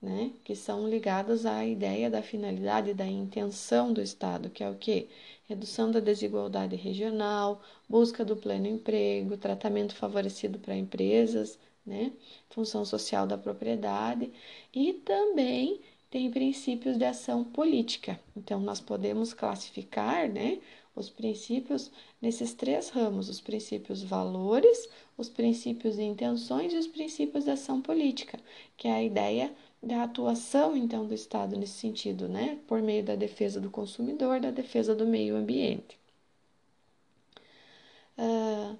né, 0.00 0.32
que 0.44 0.54
são 0.56 0.88
ligados 0.88 1.46
à 1.46 1.64
ideia 1.64 2.10
da 2.10 2.22
finalidade, 2.22 2.94
da 2.94 3.06
intenção 3.06 3.92
do 3.92 4.02
Estado, 4.02 4.50
que 4.50 4.64
é 4.64 4.70
o 4.70 4.74
que? 4.76 5.08
Redução 5.48 5.90
da 5.90 6.00
desigualdade 6.00 6.76
regional, 6.76 7.62
busca 7.88 8.24
do 8.24 8.36
pleno 8.36 8.66
emprego, 8.66 9.36
tratamento 9.36 9.94
favorecido 9.94 10.58
para 10.58 10.76
empresas, 10.76 11.58
né, 11.86 12.12
função 12.50 12.84
social 12.84 13.26
da 13.26 13.38
propriedade 13.38 14.30
e 14.74 14.92
também 14.92 15.80
tem 16.10 16.30
princípios 16.30 16.98
de 16.98 17.04
ação 17.04 17.42
política. 17.44 18.20
Então, 18.36 18.60
nós 18.60 18.80
podemos 18.80 19.32
classificar, 19.32 20.28
né, 20.28 20.58
os 20.94 21.08
princípios 21.08 21.90
nesses 22.20 22.54
três 22.54 22.90
ramos: 22.90 23.28
os 23.28 23.40
princípios 23.40 24.02
valores, 24.02 24.88
os 25.16 25.28
princípios 25.28 25.98
intenções 25.98 26.72
e 26.72 26.76
os 26.76 26.86
princípios 26.86 27.44
de 27.44 27.50
ação 27.50 27.80
política, 27.80 28.38
que 28.76 28.88
é 28.88 28.92
a 28.92 29.02
ideia 29.02 29.54
da 29.82 30.04
atuação 30.04 30.76
então 30.76 31.06
do 31.06 31.14
Estado 31.14 31.56
nesse 31.56 31.74
sentido, 31.74 32.28
né, 32.28 32.58
por 32.66 32.80
meio 32.80 33.02
da 33.04 33.16
defesa 33.16 33.60
do 33.60 33.70
consumidor, 33.70 34.40
da 34.40 34.50
defesa 34.50 34.94
do 34.94 35.06
meio 35.06 35.36
ambiente. 35.36 35.98
Uh, 38.16 38.78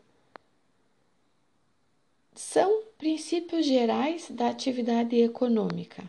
são 2.34 2.84
princípios 2.98 3.66
gerais 3.66 4.30
da 4.30 4.48
atividade 4.48 5.16
econômica. 5.16 6.04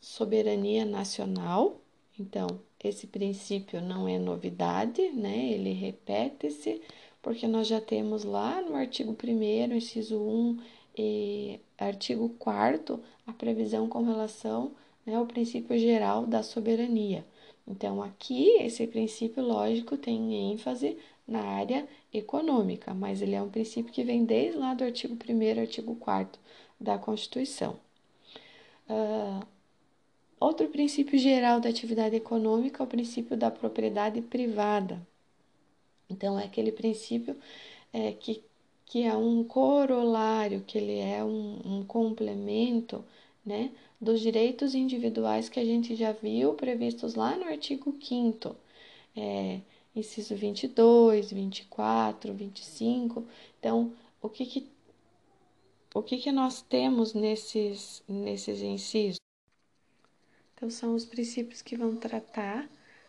Soberania 0.00 0.84
nacional, 0.84 1.80
então, 2.18 2.60
esse 2.84 3.06
princípio 3.06 3.80
não 3.80 4.06
é 4.06 4.18
novidade, 4.18 5.10
né? 5.10 5.50
Ele 5.50 5.72
repete-se, 5.72 6.82
porque 7.22 7.48
nós 7.48 7.66
já 7.66 7.80
temos 7.80 8.24
lá 8.24 8.60
no 8.60 8.76
artigo 8.76 9.16
1, 9.24 9.74
inciso 9.74 10.20
1 10.20 10.58
e 10.96 11.60
artigo 11.78 12.28
4 12.38 13.02
a 13.26 13.32
previsão 13.32 13.88
com 13.88 14.02
relação 14.04 14.72
né, 15.06 15.14
ao 15.16 15.26
princípio 15.26 15.78
geral 15.78 16.26
da 16.26 16.42
soberania. 16.42 17.24
Então, 17.66 18.02
aqui, 18.02 18.50
esse 18.60 18.86
princípio 18.86 19.42
lógico 19.42 19.96
tem 19.96 20.52
ênfase 20.52 20.98
na 21.26 21.40
área 21.40 21.88
econômica, 22.12 22.92
mas 22.92 23.22
ele 23.22 23.34
é 23.34 23.42
um 23.42 23.48
princípio 23.48 23.92
que 23.92 24.04
vem 24.04 24.24
desde 24.24 24.58
lá 24.58 24.74
do 24.74 24.84
artigo 24.84 25.16
1 25.16 25.60
artigo 25.60 25.96
4 25.96 26.38
da 26.78 26.98
Constituição. 26.98 27.80
Uh, 28.86 29.53
outro 30.44 30.68
princípio 30.68 31.18
geral 31.18 31.60
da 31.60 31.68
atividade 31.68 32.16
econômica 32.16 32.82
é 32.82 32.84
o 32.84 32.88
princípio 32.88 33.36
da 33.36 33.50
propriedade 33.50 34.20
privada. 34.22 35.00
Então, 36.08 36.38
é 36.38 36.44
aquele 36.44 36.72
princípio 36.72 37.36
é, 37.92 38.12
que 38.12 38.42
que 38.86 39.02
é 39.02 39.16
um 39.16 39.42
corolário, 39.42 40.62
que 40.66 40.78
ele 40.78 40.98
é 40.98 41.24
um, 41.24 41.58
um 41.64 41.84
complemento, 41.84 43.04
né, 43.44 43.72
dos 44.00 44.20
direitos 44.20 44.74
individuais 44.74 45.48
que 45.48 45.60
a 45.60 45.64
gente 45.64 45.96
já 45.96 46.12
viu 46.12 46.54
previstos 46.54 47.14
lá 47.14 47.36
no 47.36 47.44
artigo 47.44 47.96
5 48.00 48.56
é, 49.16 49.60
inciso 49.94 50.34
22, 50.36 51.32
24, 51.32 52.32
25. 52.34 53.24
Então, 53.58 53.92
o 54.20 54.28
que 54.28 54.46
que, 54.46 54.66
o 55.94 56.02
que, 56.02 56.18
que 56.18 56.32
nós 56.32 56.62
temos 56.62 57.14
nesses, 57.14 58.02
nesses 58.08 58.60
incisos? 58.60 59.23
Então, 60.64 60.70
são 60.70 60.94
os 60.94 61.04
princípios 61.04 61.60
que 61.60 61.76
vão 61.76 61.94
tratar 61.94 62.64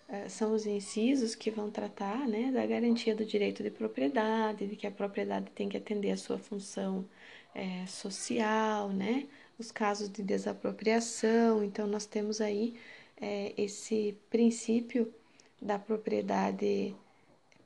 uh, 0.09 0.29
são 0.29 0.53
os 0.53 0.65
incisos 0.65 1.35
que 1.35 1.49
vão 1.49 1.71
tratar 1.71 2.27
né, 2.27 2.51
da 2.51 2.65
garantia 2.65 3.15
do 3.15 3.23
direito 3.23 3.63
de 3.63 3.71
propriedade, 3.71 4.67
de 4.67 4.75
que 4.75 4.85
a 4.85 4.91
propriedade 4.91 5.49
tem 5.51 5.69
que 5.69 5.77
atender 5.77 6.11
a 6.11 6.17
sua 6.17 6.37
função 6.37 7.05
é, 7.53 7.85
social, 7.87 8.89
né? 8.89 9.25
Os 9.57 9.71
casos 9.71 10.09
de 10.09 10.21
desapropriação. 10.21 11.63
Então, 11.63 11.87
nós 11.87 12.05
temos 12.05 12.41
aí 12.41 12.75
é, 13.21 13.53
esse 13.57 14.17
princípio 14.29 15.13
da 15.61 15.79
propriedade 15.79 16.93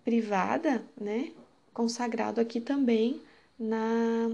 privada, 0.05 0.86
né? 1.01 1.34
Consagrado 1.74 2.39
aqui 2.39 2.62
também 2.62 3.19
na, 3.58 4.29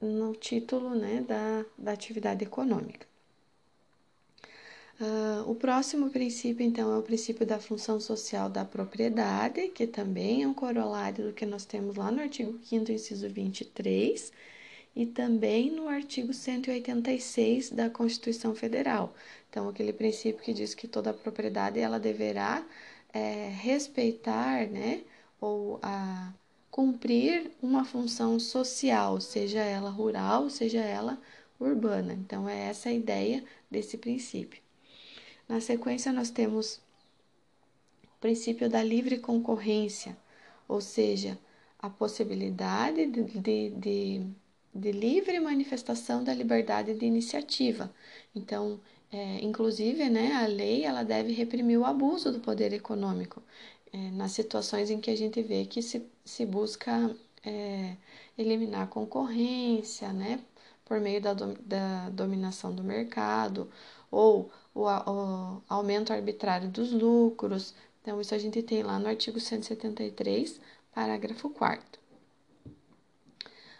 no 0.00 0.34
título 0.34 0.96
né, 0.96 1.24
da, 1.28 1.64
da 1.78 1.92
atividade 1.92 2.44
econômica. 2.44 3.09
Uh, 5.00 5.50
o 5.50 5.54
próximo 5.54 6.10
princípio, 6.10 6.62
então, 6.64 6.92
é 6.92 6.98
o 6.98 7.02
princípio 7.02 7.46
da 7.46 7.58
função 7.58 7.98
social 7.98 8.50
da 8.50 8.66
propriedade, 8.66 9.68
que 9.68 9.86
também 9.86 10.42
é 10.42 10.48
um 10.48 10.52
corolário 10.52 11.28
do 11.28 11.32
que 11.32 11.46
nós 11.46 11.64
temos 11.64 11.96
lá 11.96 12.10
no 12.10 12.20
artigo 12.20 12.58
5, 12.62 12.92
inciso 12.92 13.26
23, 13.30 14.30
e 14.94 15.06
também 15.06 15.70
no 15.70 15.88
artigo 15.88 16.34
186 16.34 17.70
da 17.70 17.88
Constituição 17.88 18.54
Federal. 18.54 19.14
Então, 19.48 19.68
aquele 19.70 19.92
princípio 19.92 20.42
que 20.44 20.52
diz 20.52 20.74
que 20.74 20.86
toda 20.86 21.14
propriedade 21.14 21.80
ela 21.80 21.98
deverá 21.98 22.66
é, 23.12 23.48
respeitar, 23.48 24.66
né, 24.68 25.02
ou 25.40 25.80
a 25.82 26.32
cumprir 26.70 27.50
uma 27.62 27.84
função 27.86 28.38
social, 28.38 29.20
seja 29.20 29.60
ela 29.60 29.90
rural, 29.90 30.50
seja 30.50 30.80
ela 30.80 31.18
urbana. 31.58 32.12
Então, 32.12 32.48
é 32.48 32.68
essa 32.68 32.90
a 32.90 32.92
ideia 32.92 33.42
desse 33.70 33.96
princípio. 33.98 34.60
Na 35.50 35.60
sequência, 35.60 36.12
nós 36.12 36.30
temos 36.30 36.76
o 38.04 38.20
princípio 38.20 38.70
da 38.70 38.84
livre 38.84 39.18
concorrência, 39.18 40.16
ou 40.68 40.80
seja, 40.80 41.36
a 41.76 41.90
possibilidade 41.90 43.06
de, 43.06 43.24
de, 43.24 43.70
de, 43.70 44.26
de 44.72 44.92
livre 44.92 45.40
manifestação 45.40 46.22
da 46.22 46.32
liberdade 46.32 46.94
de 46.94 47.04
iniciativa. 47.04 47.92
Então, 48.32 48.80
é, 49.10 49.44
inclusive, 49.44 50.08
né, 50.08 50.34
a 50.34 50.46
lei 50.46 50.84
ela 50.84 51.02
deve 51.02 51.32
reprimir 51.32 51.80
o 51.80 51.84
abuso 51.84 52.30
do 52.30 52.38
poder 52.38 52.72
econômico 52.72 53.42
é, 53.92 53.96
nas 54.12 54.30
situações 54.30 54.88
em 54.88 55.00
que 55.00 55.10
a 55.10 55.16
gente 55.16 55.42
vê 55.42 55.64
que 55.64 55.82
se, 55.82 56.06
se 56.24 56.46
busca 56.46 57.12
é, 57.44 57.96
eliminar 58.38 58.82
a 58.82 58.86
concorrência, 58.86 60.12
né, 60.12 60.38
por 60.84 61.00
meio 61.00 61.20
da, 61.20 61.34
da 61.34 62.08
dominação 62.10 62.72
do 62.72 62.84
mercado 62.84 63.68
ou 64.12 64.48
o, 64.82 64.86
o 64.86 65.62
aumento 65.68 66.12
arbitrário 66.12 66.68
dos 66.68 66.92
lucros. 66.92 67.74
Então, 68.02 68.20
isso 68.20 68.34
a 68.34 68.38
gente 68.38 68.62
tem 68.62 68.82
lá 68.82 68.98
no 68.98 69.08
artigo 69.08 69.38
173, 69.38 70.60
parágrafo 70.94 71.50
4. 71.50 72.00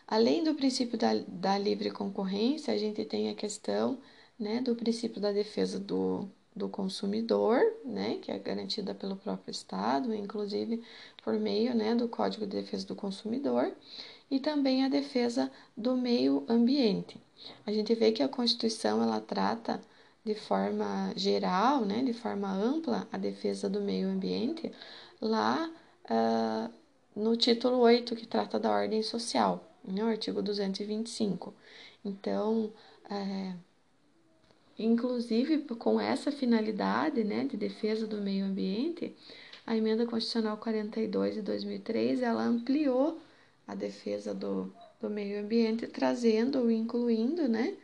Além 0.07 0.43
do 0.43 0.55
princípio 0.55 0.99
da, 0.99 1.15
da 1.27 1.57
livre 1.57 1.91
concorrência, 1.91 2.75
a 2.75 2.77
gente 2.77 3.05
tem 3.05 3.31
a 3.31 3.35
questão 3.35 3.99
né, 4.39 4.61
do 4.61 4.75
princípio 4.75 5.21
da 5.21 5.31
defesa 5.31 5.79
do, 5.79 6.29
do 6.55 6.69
consumidor, 6.69 7.61
né, 7.85 8.19
que 8.21 8.33
é 8.33 8.39
garantida 8.39 8.95
pelo 8.95 9.15
próprio 9.15 9.53
Estado, 9.53 10.13
inclusive 10.15 10.83
por 11.23 11.35
meio 11.35 11.75
né, 11.75 11.95
do 11.95 12.09
Código 12.09 12.47
de 12.47 12.61
Defesa 12.61 12.87
do 12.87 12.97
Consumidor, 12.97 13.73
e 14.31 14.41
também 14.41 14.85
a 14.85 14.89
defesa 14.89 15.51
do 15.77 15.97
meio 15.97 16.45
ambiente. 16.49 17.21
A 17.67 17.73
gente 17.73 17.95
vê 17.95 18.13
que 18.13 18.23
a 18.23 18.29
Constituição 18.29 19.03
ela 19.03 19.21
trata 19.21 19.81
de 20.25 20.35
forma 20.35 21.13
geral, 21.17 21.85
né, 21.85 22.03
de 22.03 22.13
forma 22.13 22.51
ampla, 22.53 23.09
a 23.11 23.19
defesa 23.19 23.69
do 23.69 23.81
meio 23.81 24.09
ambiente, 24.09 24.71
lá 25.21 25.71
uh, 26.05 26.73
no 27.15 27.37
título 27.37 27.79
8, 27.79 28.15
que 28.15 28.27
trata 28.27 28.59
da 28.59 28.71
ordem 28.71 29.03
social, 29.03 29.65
né, 29.85 30.03
artigo 30.03 30.43
225. 30.43 31.55
Então, 32.05 32.73
é, 33.11 33.55
inclusive 34.79 35.59
com 35.77 36.01
essa 36.01 36.31
finalidade 36.31 37.25
né, 37.25 37.45
de 37.45 37.57
defesa 37.57 38.07
do 38.07 38.19
meio 38.19 38.45
ambiente, 38.45 39.15
a 39.67 39.77
emenda 39.77 40.07
constitucional 40.07 40.57
42 40.57 41.35
de 41.35 41.43
2003 41.43 42.23
ela 42.23 42.43
ampliou 42.43 43.21
a 43.67 43.75
defesa 43.75 44.35
do, 44.35 44.73
do 45.01 45.09
meio 45.09 45.41
ambiente, 45.41 45.87
trazendo, 45.87 46.71
incluindo, 46.71 47.49
né, 47.49 47.77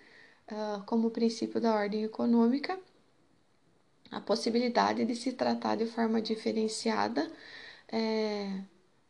como 0.86 1.10
princípio 1.10 1.60
da 1.60 1.74
ordem 1.74 2.04
econômica, 2.04 2.78
a 4.10 4.20
possibilidade 4.20 5.04
de 5.04 5.14
se 5.16 5.32
tratar 5.32 5.76
de 5.76 5.86
forma 5.86 6.22
diferenciada 6.22 7.30
é, 7.88 8.60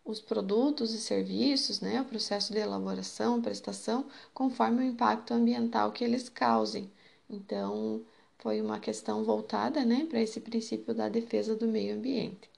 os 0.04 0.20
produtos 0.20 0.94
e 0.94 0.98
serviços, 1.00 1.80
né, 1.80 2.00
o 2.00 2.04
processo 2.04 2.52
de 2.52 2.58
elaboração, 2.58 3.42
prestação, 3.42 4.06
conforme 4.32 4.82
o 4.82 4.84
impacto 4.86 5.34
ambiental 5.34 5.92
que 5.92 6.04
eles 6.04 6.28
causem. 6.28 6.90
Então, 7.28 8.02
foi 8.38 8.60
uma 8.60 8.78
questão 8.78 9.24
voltada 9.24 9.84
né, 9.84 10.06
para 10.08 10.20
esse 10.20 10.40
princípio 10.40 10.94
da 10.94 11.08
defesa 11.08 11.56
do 11.56 11.66
meio 11.66 11.96
ambiente. 11.96 12.48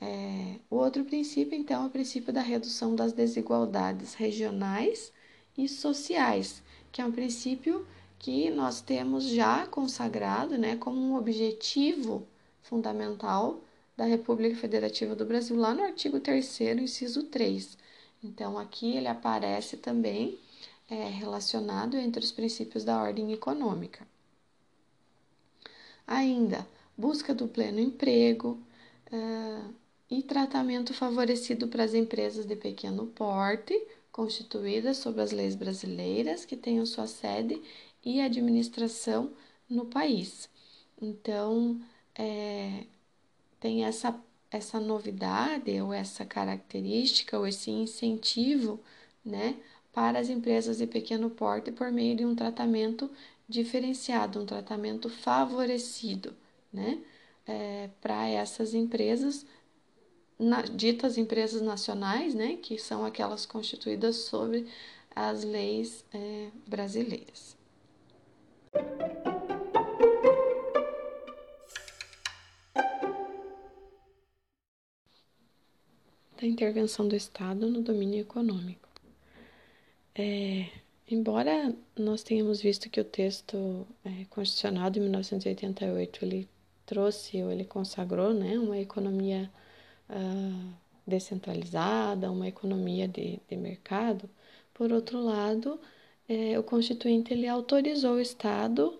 É, 0.00 0.56
o 0.70 0.76
outro 0.76 1.04
princípio, 1.04 1.58
então, 1.58 1.84
é 1.84 1.86
o 1.86 1.90
princípio 1.90 2.32
da 2.32 2.40
redução 2.40 2.94
das 2.94 3.12
desigualdades 3.12 4.14
regionais 4.14 5.12
e 5.56 5.68
sociais, 5.68 6.62
que 6.92 7.00
é 7.00 7.04
um 7.04 7.12
princípio 7.12 7.86
que 8.18 8.50
nós 8.50 8.80
temos 8.80 9.24
já 9.24 9.66
consagrado 9.66 10.58
né, 10.58 10.76
como 10.76 11.00
um 11.00 11.16
objetivo 11.16 12.26
fundamental 12.62 13.60
da 13.96 14.04
República 14.04 14.56
Federativa 14.56 15.14
do 15.14 15.24
Brasil, 15.24 15.56
lá 15.56 15.74
no 15.74 15.82
artigo 15.82 16.20
3, 16.20 16.60
inciso 16.80 17.24
3. 17.24 17.76
Então, 18.22 18.58
aqui 18.58 18.96
ele 18.96 19.08
aparece 19.08 19.76
também 19.76 20.38
é, 20.88 21.08
relacionado 21.08 21.96
entre 21.96 22.24
os 22.24 22.32
princípios 22.32 22.84
da 22.84 23.00
ordem 23.00 23.32
econômica. 23.32 24.06
Ainda, 26.06 26.66
busca 26.96 27.34
do 27.34 27.46
pleno 27.46 27.78
emprego 27.78 28.58
uh, 29.12 29.74
e 30.10 30.22
tratamento 30.22 30.94
favorecido 30.94 31.68
para 31.68 31.84
as 31.84 31.92
empresas 31.92 32.46
de 32.46 32.56
pequeno 32.56 33.06
porte, 33.06 33.74
constituídas 34.12 34.98
sob 34.98 35.20
as 35.20 35.32
leis 35.32 35.54
brasileiras 35.54 36.44
que 36.44 36.56
tenham 36.56 36.86
sua 36.86 37.06
sede 37.06 37.60
e 38.04 38.20
administração 38.20 39.32
no 39.68 39.86
país. 39.86 40.48
Então, 41.00 41.80
é, 42.14 42.84
tem 43.60 43.84
essa, 43.84 44.18
essa 44.50 44.80
novidade 44.80 45.80
ou 45.80 45.92
essa 45.92 46.24
característica 46.24 47.38
ou 47.38 47.46
esse 47.46 47.70
incentivo 47.70 48.80
né, 49.24 49.56
para 49.92 50.18
as 50.18 50.28
empresas 50.28 50.78
de 50.78 50.86
pequeno 50.86 51.30
porte 51.30 51.70
por 51.72 51.90
meio 51.90 52.16
de 52.16 52.24
um 52.24 52.34
tratamento 52.34 53.10
diferenciado, 53.48 54.40
um 54.40 54.46
tratamento 54.46 55.08
favorecido 55.08 56.34
né, 56.72 56.98
é, 57.46 57.90
para 58.00 58.28
essas 58.28 58.74
empresas 58.74 59.46
na, 60.38 60.62
ditas 60.62 61.18
empresas 61.18 61.60
nacionais, 61.60 62.34
né, 62.34 62.56
que 62.56 62.78
são 62.78 63.04
aquelas 63.04 63.44
constituídas 63.44 64.16
sobre 64.16 64.66
as 65.14 65.42
leis 65.42 66.04
é, 66.12 66.48
brasileiras. 66.66 67.56
Da 76.40 76.46
intervenção 76.46 77.08
do 77.08 77.16
Estado 77.16 77.68
no 77.68 77.82
domínio 77.82 78.20
econômico. 78.20 78.88
É, 80.14 80.68
embora 81.08 81.74
nós 81.96 82.22
tenhamos 82.22 82.60
visto 82.60 82.88
que 82.88 83.00
o 83.00 83.04
texto 83.04 83.86
é, 84.04 84.24
constitucional 84.30 84.88
de 84.88 85.00
1988 85.00 86.24
ele 86.24 86.48
trouxe 86.86 87.42
ou 87.42 87.50
ele 87.50 87.64
consagrou 87.64 88.32
né, 88.32 88.56
uma 88.56 88.78
economia 88.78 89.50
uh, 90.10 90.72
descentralizada, 91.06 92.30
uma 92.30 92.48
economia 92.48 93.08
de, 93.08 93.40
de 93.48 93.56
mercado, 93.56 94.28
por 94.74 94.92
outro 94.92 95.20
lado, 95.20 95.80
é, 96.28 96.58
o 96.58 96.62
Constituinte 96.62 97.32
ele 97.32 97.48
autorizou 97.48 98.14
o 98.14 98.20
Estado 98.20 98.94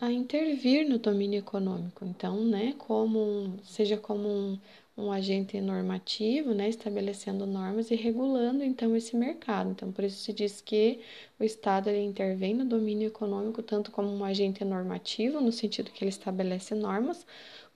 a 0.00 0.10
intervir 0.12 0.88
no 0.88 0.98
domínio 0.98 1.38
econômico. 1.38 2.04
Então, 2.04 2.44
né, 2.44 2.74
como 2.76 3.18
um, 3.20 3.58
seja 3.62 3.96
como 3.96 4.28
um, 4.28 4.58
um 4.96 5.12
agente 5.12 5.60
normativo, 5.60 6.52
né, 6.52 6.68
estabelecendo 6.68 7.46
normas 7.46 7.90
e 7.90 7.94
regulando 7.94 8.64
então 8.64 8.96
esse 8.96 9.16
mercado. 9.16 9.70
Então, 9.70 9.92
por 9.92 10.04
isso 10.04 10.18
se 10.18 10.32
diz 10.32 10.60
que 10.60 11.00
o 11.38 11.44
Estado 11.44 11.88
ele 11.88 12.02
intervém 12.02 12.52
no 12.52 12.64
domínio 12.64 13.06
econômico 13.08 13.62
tanto 13.62 13.90
como 13.92 14.08
um 14.08 14.24
agente 14.24 14.64
normativo, 14.64 15.40
no 15.40 15.52
sentido 15.52 15.90
que 15.92 16.02
ele 16.02 16.10
estabelece 16.10 16.74
normas, 16.74 17.24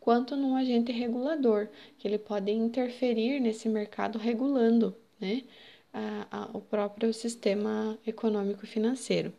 quanto 0.06 0.36
num 0.36 0.54
agente 0.54 0.92
regulador, 0.92 1.66
que 1.98 2.06
ele 2.06 2.16
pode 2.16 2.52
interferir 2.52 3.40
nesse 3.40 3.68
mercado 3.68 4.20
regulando 4.20 4.96
né, 5.20 5.42
a, 5.92 6.28
a, 6.30 6.56
o 6.56 6.60
próprio 6.60 7.12
sistema 7.12 7.98
econômico 8.06 8.64
financeiro. 8.68 9.32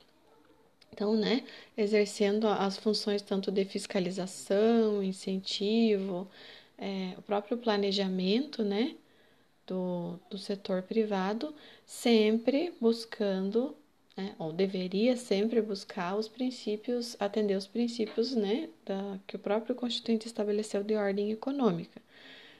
Então, 0.91 1.15
né, 1.15 1.45
exercendo 1.77 2.49
as 2.49 2.75
funções 2.75 3.21
tanto 3.21 3.49
de 3.49 3.63
fiscalização, 3.63 5.01
incentivo, 5.01 6.29
é, 6.77 7.13
o 7.17 7.21
próprio 7.21 7.57
planejamento, 7.57 8.61
né, 8.61 8.97
do, 9.65 10.19
do 10.29 10.37
setor 10.37 10.81
privado, 10.81 11.55
sempre 11.85 12.73
buscando, 12.81 13.73
né, 14.17 14.35
ou 14.39 14.51
deveria 14.51 15.15
sempre 15.15 15.61
buscar 15.61 16.17
os 16.17 16.27
princípios, 16.27 17.15
atender 17.19 17.55
os 17.55 17.67
princípios, 17.67 18.35
né, 18.35 18.69
da, 18.85 19.19
que 19.27 19.35
o 19.35 19.39
próprio 19.39 19.75
Constituinte 19.75 20.27
estabeleceu 20.27 20.83
de 20.83 20.95
ordem 20.95 21.31
econômica, 21.31 22.01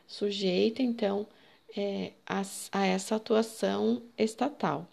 sujeita, 0.08 0.82
então, 0.84 1.28
é, 1.76 2.14
a, 2.26 2.44
a 2.72 2.86
essa 2.86 3.16
atuação 3.16 4.02
estatal. 4.18 4.88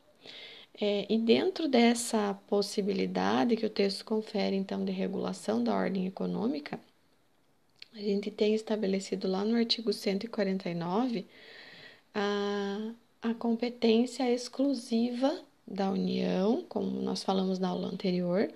É, 0.81 1.07
e 1.09 1.19
dentro 1.19 1.69
dessa 1.69 2.35
possibilidade 2.49 3.57
que 3.57 3.67
o 3.67 3.71
texto 3.71 4.05
confere, 4.05 4.57
então, 4.57 4.85
de 4.85 4.93
regulação 4.93 5.63
da 5.63 5.75
ordem 5.75 6.07
econômica, 6.07 6.81
a 7.93 7.99
gente 7.99 8.31
tem 8.31 8.55
estabelecido 8.55 9.29
lá 9.29 9.45
no 9.45 9.57
artigo 9.57 9.93
149 9.93 11.27
a, 12.15 12.93
a 13.23 13.35
competência 13.35 14.31
exclusiva 14.33 15.45
da 15.67 15.91
União, 15.91 16.65
como 16.69 17.01
nós 17.03 17.23
falamos 17.23 17.59
na 17.59 17.69
aula 17.69 17.89
anterior, 17.89 18.51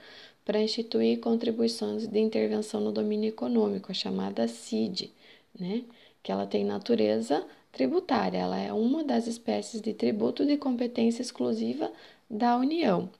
para 0.44 0.62
instituir 0.62 1.21
contribuições 1.21 2.07
de 2.07 2.18
intervenção 2.18 2.81
no 2.81 2.92
domínio 2.92 3.29
econômico, 3.29 3.90
a 3.90 3.94
chamada 3.94 4.49
CID, 4.49 5.12
né? 5.59 5.85
que 6.23 6.33
ela 6.33 6.47
tem 6.47 6.64
natureza 6.64 7.47
tributária, 7.73 8.38
ela 8.38 8.59
é 8.59 8.73
uma 8.73 9.05
das 9.05 9.27
espécies 9.27 9.81
de 9.81 9.92
tributo 9.92 10.47
de 10.47 10.57
competência 10.57 11.23
exclusiva 11.23 11.92
da 12.31 12.57
União. 12.57 13.11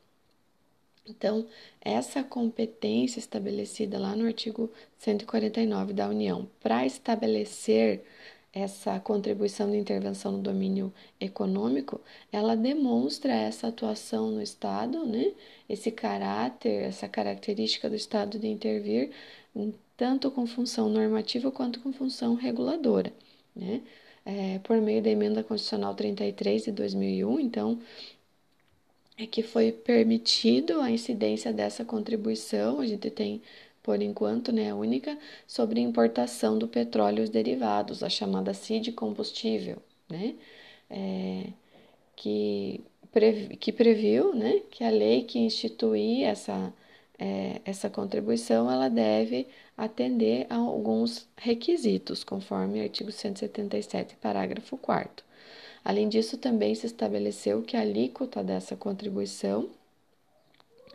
Então, 1.07 1.47
essa 1.81 2.23
competência 2.23 3.19
estabelecida 3.19 3.99
lá 3.99 4.15
no 4.15 4.27
artigo 4.27 4.71
149 4.99 5.93
da 5.93 6.09
União 6.09 6.49
para 6.61 6.85
estabelecer 6.85 8.05
essa 8.53 8.99
contribuição 9.01 9.71
de 9.71 9.77
intervenção 9.77 10.33
no 10.33 10.43
domínio 10.43 10.93
econômico, 11.21 12.01
ela 12.33 12.57
demonstra 12.57 13.33
essa 13.33 13.69
atuação 13.69 14.31
no 14.31 14.43
Estado, 14.43 15.05
né? 15.07 15.33
esse 15.69 15.91
caráter, 15.91 16.85
essa 16.85 17.09
característica 17.09 17.89
do 17.89 17.97
Estado 17.97 18.39
de 18.39 18.49
intervir, 18.49 19.11
tanto 19.97 20.31
com 20.31 20.47
função 20.47 20.89
normativa 20.89 21.51
quanto 21.51 21.81
com 21.81 21.93
função 21.93 22.35
reguladora. 22.35 23.13
Né? 23.55 23.83
É, 24.25 24.59
por 24.61 24.81
meio 24.81 25.03
da 25.03 25.11
emenda 25.11 25.43
constitucional 25.43 25.95
33 25.95 26.65
de 26.65 26.73
2001, 26.73 27.41
então, 27.41 27.79
é 29.19 29.27
que 29.27 29.43
foi 29.43 29.73
permitido 29.73 30.81
a 30.81 30.91
incidência 30.91 31.53
dessa 31.53 31.85
contribuição, 31.85 32.81
a 32.81 32.87
gente 32.87 33.11
tem, 33.11 33.43
por 33.89 34.03
enquanto, 34.03 34.53
né, 34.53 34.75
única, 34.75 35.19
sobre 35.47 35.81
importação 35.81 36.59
do 36.59 36.69
petróleo 36.69 37.21
e 37.21 37.25
os 37.25 37.31
derivados, 37.31 38.03
a 38.03 38.11
chamada 38.11 38.53
CID 38.53 38.93
combustível, 38.93 39.79
né, 40.11 40.35
é, 40.91 41.47
que, 42.15 42.85
previ, 43.11 43.57
que 43.57 43.73
previu, 43.73 44.35
né, 44.35 44.61
que 44.71 44.85
a 44.85 44.91
lei 44.91 45.23
que 45.25 45.39
instituir 45.39 46.27
essa, 46.27 46.71
é, 47.19 47.63
essa 47.65 47.89
contribuição, 47.89 48.71
ela 48.71 48.91
deve 48.91 49.47
atender 49.75 50.47
a 50.51 50.57
alguns 50.57 51.27
requisitos, 51.35 52.23
conforme 52.23 52.81
o 52.81 52.83
artigo 52.83 53.11
177, 53.11 54.17
parágrafo 54.17 54.77
4 54.77 55.25
Além 55.83 56.11
disso, 56.11 56.37
também 56.37 56.75
se 56.75 56.85
estabeleceu 56.85 57.63
que 57.63 57.75
a 57.75 57.81
alíquota 57.81 58.45
dessa 58.45 58.77
contribuição 58.77 59.71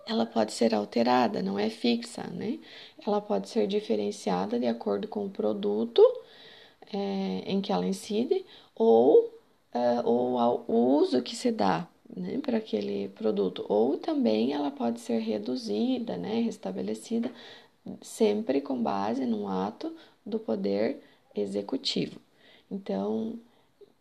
ela 0.06 0.26
pode 0.26 0.54
ser 0.54 0.74
alterada, 0.76 1.42
não 1.42 1.58
é 1.60 1.70
fixa, 1.70 2.24
né? 2.28 2.60
Ela 3.06 3.22
pode 3.22 3.50
ser 3.50 3.68
diferenciada 3.68 4.60
de 4.60 4.68
acordo 4.68 5.08
com 5.08 5.26
o 5.26 5.30
produto 5.30 6.02
é, 6.92 7.44
em 7.46 7.62
que 7.62 7.72
ela 7.72 7.86
incide 7.86 8.46
ou, 8.76 9.34
é, 9.74 10.02
ou 10.04 10.38
ao 10.40 10.66
uso 10.68 11.22
que 11.22 11.36
se 11.36 11.52
dá 11.52 11.88
né, 12.16 12.40
para 12.40 12.58
aquele 12.58 13.10
produto, 13.10 13.66
ou 13.70 13.98
também 13.98 14.54
ela 14.54 14.72
pode 14.72 15.00
ser 15.00 15.20
reduzida, 15.20 16.18
né, 16.18 16.42
restabelecida, 16.42 17.32
sempre 18.02 18.62
com 18.62 18.82
base 18.82 19.26
num 19.26 19.48
ato 19.48 19.96
do 20.26 20.40
poder 20.40 21.02
executivo. 21.36 22.20
Então, 22.70 23.40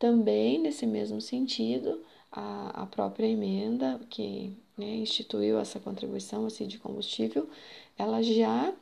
também, 0.03 0.59
nesse 0.59 0.85
mesmo 0.85 1.21
sentido, 1.21 2.03
a, 2.33 2.83
a 2.83 2.87
própria 2.87 3.25
emenda 3.25 4.01
que 4.11 4.53
né, 4.77 4.97
instituiu 4.97 5.61
essa 5.61 5.79
contribuição 5.79 6.45
assim, 6.45 6.67
de 6.67 6.77
combustível, 6.77 7.49
ela 7.97 8.21
já 8.21 8.75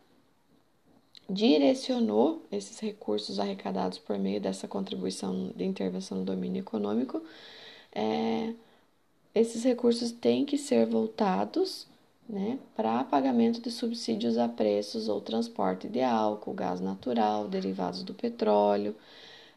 direcionou 1.28 2.42
esses 2.50 2.78
recursos 2.80 3.38
arrecadados 3.38 3.98
por 3.98 4.18
meio 4.18 4.40
dessa 4.40 4.66
contribuição 4.66 5.52
de 5.54 5.62
intervenção 5.62 6.16
no 6.16 6.24
domínio 6.24 6.60
econômico. 6.60 7.22
É, 7.92 8.54
esses 9.34 9.62
recursos 9.62 10.10
têm 10.10 10.46
que 10.46 10.56
ser 10.56 10.86
voltados 10.86 11.86
né, 12.26 12.58
para 12.74 13.04
pagamento 13.04 13.60
de 13.60 13.70
subsídios 13.70 14.38
a 14.38 14.48
preços 14.48 15.06
ou 15.06 15.20
transporte 15.20 15.86
de 15.86 16.00
álcool, 16.00 16.54
gás 16.54 16.80
natural, 16.80 17.46
derivados 17.46 18.02
do 18.02 18.14
petróleo, 18.14 18.96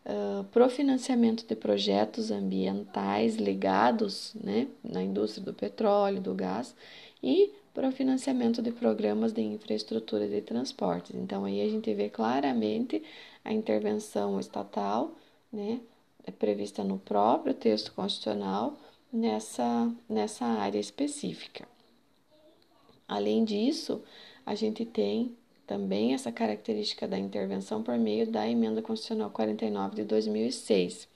uh, 0.06 0.44
para 0.46 0.66
o 0.66 0.70
financiamento 0.70 1.46
de 1.46 1.56
projetos 1.56 2.32
ambientais 2.32 3.36
ligados 3.36 4.34
né, 4.36 4.68
na 4.84 5.02
indústria 5.02 5.44
do 5.44 5.54
petróleo, 5.54 6.22
do 6.22 6.34
gás 6.34 6.76
e 7.22 7.52
para 7.74 7.90
o 7.90 7.92
financiamento 7.92 8.62
de 8.62 8.72
programas 8.72 9.34
de 9.34 9.42
infraestrutura 9.42 10.28
de 10.28 10.42
transportes. 10.42 11.16
Então, 11.16 11.46
aí 11.46 11.62
a 11.62 11.70
gente 11.70 11.92
vê 11.94 12.10
claramente 12.10 13.02
a 13.44 13.52
intervenção 13.52 14.40
estatal, 14.40 15.16
né, 15.52 15.80
é 16.26 16.32
prevista 16.32 16.84
no 16.84 16.98
próprio 17.00 17.54
texto 17.54 17.94
constitucional 17.94 18.78
nessa, 19.12 19.92
nessa 20.08 20.46
área 20.46 20.80
específica. 20.80 21.68
Além 23.08 23.44
disso, 23.44 24.02
a 24.46 24.56
gente 24.56 24.86
tem 24.86 25.36
também 25.66 26.14
essa 26.14 26.32
característica 26.32 27.08
da 27.08 27.18
intervenção 27.18 27.82
por 27.84 27.98
meio 27.98 28.28
da 28.30 28.48
emenda 28.48 28.82
constitucional 28.82 29.30
49 29.30 29.96
de 29.96 30.04
2006. 30.04 31.08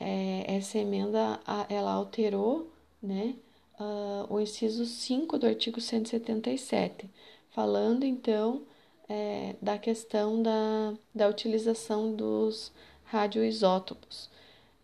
É, 0.00 0.44
essa 0.56 0.78
emenda 0.78 1.40
ela 1.68 1.92
alterou 1.92 2.70
né, 3.02 3.34
uh, 3.80 4.32
o 4.32 4.40
inciso 4.40 4.84
5 4.84 5.38
do 5.38 5.46
artigo 5.46 5.80
177, 5.80 7.10
falando 7.50 8.04
então 8.04 8.62
é, 9.08 9.56
da 9.60 9.78
questão 9.78 10.42
da, 10.42 10.94
da 11.14 11.28
utilização 11.28 12.14
dos 12.14 12.72
radioisótopos. 13.04 14.30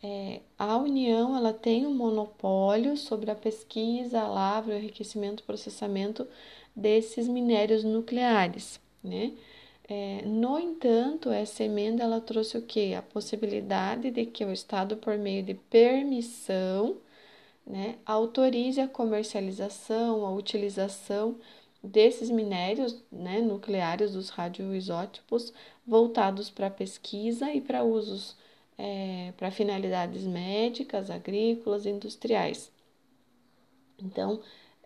É, 0.02 0.40
a 0.58 0.76
União 0.76 1.36
ela 1.36 1.52
tem 1.52 1.86
um 1.86 1.94
monopólio 1.94 2.96
sobre 2.96 3.30
a 3.30 3.34
pesquisa, 3.34 4.20
a 4.20 4.28
lavra, 4.28 4.74
o 4.74 4.78
enriquecimento 4.78 5.42
e 5.42 5.46
processamento 5.46 6.26
desses 6.74 7.28
minérios 7.28 7.84
nucleares, 7.84 8.80
né? 9.02 9.32
É, 9.88 10.22
no 10.24 10.58
entanto, 10.58 11.30
essa 11.30 11.62
emenda 11.62 12.02
ela 12.04 12.20
trouxe 12.20 12.56
o 12.56 12.62
que? 12.62 12.94
A 12.94 13.02
possibilidade 13.02 14.10
de 14.10 14.24
que 14.26 14.44
o 14.44 14.52
Estado, 14.52 14.96
por 14.96 15.18
meio 15.18 15.42
de 15.42 15.54
permissão, 15.54 16.96
né, 17.66 17.98
autorize 18.06 18.80
a 18.80 18.88
comercialização, 18.88 20.24
a 20.26 20.32
utilização 20.32 21.36
desses 21.82 22.30
minérios 22.30 23.02
né, 23.12 23.40
nucleares, 23.40 24.12
dos 24.12 24.30
radioisótopos, 24.30 25.52
voltados 25.86 26.50
para 26.50 26.70
pesquisa 26.70 27.52
e 27.52 27.60
para 27.60 27.84
usos 27.84 28.36
é, 28.78 29.32
para 29.36 29.50
finalidades 29.50 30.24
médicas, 30.24 31.10
agrícolas, 31.10 31.86
industriais. 31.86 32.70
Então, 33.98 34.40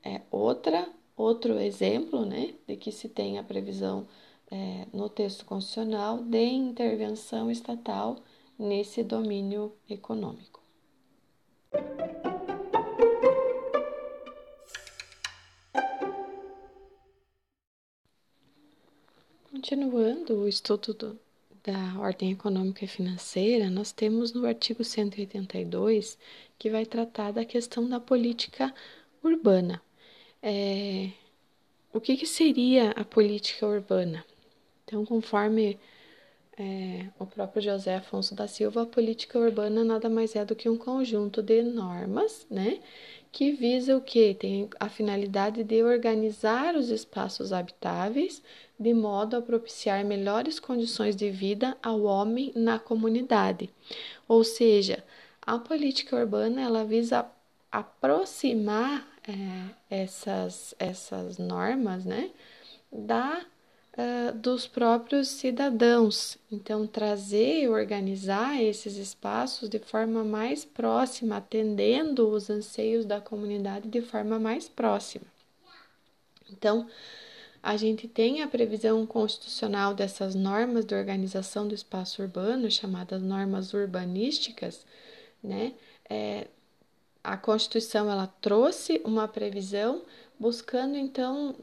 é 0.04 0.20
outra 0.30 0.88
outro 1.18 1.58
exemplo 1.58 2.24
né, 2.24 2.54
de 2.66 2.76
que 2.76 2.92
se 2.92 3.08
tem 3.08 3.38
a 3.38 3.42
previsão 3.42 4.06
é, 4.50 4.86
no 4.92 5.08
texto 5.08 5.44
constitucional 5.44 6.18
de 6.18 6.44
intervenção 6.44 7.50
estatal 7.50 8.16
nesse 8.58 9.02
domínio 9.02 9.72
econômico. 9.88 10.62
Continuando 19.50 20.34
o 20.34 20.48
estudo 20.48 20.94
do, 20.94 21.20
da 21.62 21.98
ordem 22.00 22.32
econômica 22.32 22.84
e 22.84 22.88
financeira, 22.88 23.68
nós 23.68 23.92
temos 23.92 24.32
no 24.32 24.46
artigo 24.46 24.84
182 24.84 26.16
que 26.58 26.70
vai 26.70 26.86
tratar 26.86 27.32
da 27.32 27.44
questão 27.44 27.88
da 27.88 28.00
política 28.00 28.72
urbana. 29.22 29.82
É, 30.42 31.10
o 31.92 32.00
que, 32.00 32.16
que, 32.16 32.26
seria 32.26 32.90
a 32.92 33.04
política 33.04 33.66
urbana? 33.66 34.24
Então, 34.84 35.04
conforme 35.04 35.78
é, 36.58 37.06
o 37.18 37.26
próprio 37.26 37.62
José 37.62 37.96
Afonso 37.96 38.34
da 38.34 38.46
Silva, 38.46 38.82
a 38.82 38.86
política 38.86 39.38
urbana 39.38 39.84
nada 39.84 40.08
mais 40.08 40.36
é 40.36 40.44
do 40.44 40.54
que 40.54 40.68
um 40.68 40.76
conjunto 40.76 41.42
de 41.42 41.62
normas, 41.62 42.46
né, 42.50 42.80
que 43.30 43.52
visa 43.52 43.96
o 43.96 44.00
que? 44.00 44.34
Tem 44.34 44.68
a 44.80 44.88
finalidade 44.88 45.62
de 45.62 45.82
organizar 45.82 46.74
os 46.76 46.88
espaços 46.90 47.52
habitáveis 47.52 48.42
de 48.78 48.94
modo 48.94 49.36
a 49.36 49.42
propiciar 49.42 50.04
melhores 50.04 50.60
condições 50.60 51.16
de 51.16 51.30
vida 51.30 51.76
ao 51.82 52.02
homem 52.02 52.52
na 52.54 52.78
comunidade. 52.78 53.68
Ou 54.26 54.44
seja, 54.44 55.04
a 55.42 55.58
política 55.58 56.16
urbana 56.16 56.62
ela 56.62 56.84
visa 56.84 57.26
aproximar 57.70 59.06
é, 59.28 60.02
essas, 60.02 60.74
essas 60.78 61.38
normas 61.38 62.04
né, 62.04 62.30
da 62.90 63.44
dos 64.40 64.66
próprios 64.66 65.28
cidadãos. 65.28 66.38
Então, 66.52 66.86
trazer 66.86 67.62
e 67.62 67.68
organizar 67.68 68.62
esses 68.62 68.96
espaços 68.96 69.68
de 69.68 69.78
forma 69.78 70.22
mais 70.22 70.64
próxima, 70.64 71.38
atendendo 71.38 72.28
os 72.28 72.48
anseios 72.48 73.04
da 73.04 73.20
comunidade 73.20 73.88
de 73.88 74.00
forma 74.00 74.38
mais 74.38 74.68
próxima. 74.68 75.24
Então, 76.50 76.88
a 77.60 77.76
gente 77.76 78.06
tem 78.06 78.40
a 78.42 78.46
previsão 78.46 79.04
constitucional 79.04 79.94
dessas 79.94 80.34
normas 80.34 80.84
de 80.84 80.94
organização 80.94 81.66
do 81.66 81.74
espaço 81.74 82.22
urbano, 82.22 82.70
chamadas 82.70 83.20
normas 83.20 83.74
urbanísticas, 83.74 84.86
né? 85.42 85.74
É, 86.08 86.46
a 87.22 87.36
Constituição 87.36 88.10
ela 88.10 88.26
trouxe 88.40 89.00
uma 89.04 89.28
previsão 89.28 90.02
buscando 90.38 90.96
então 90.96 91.54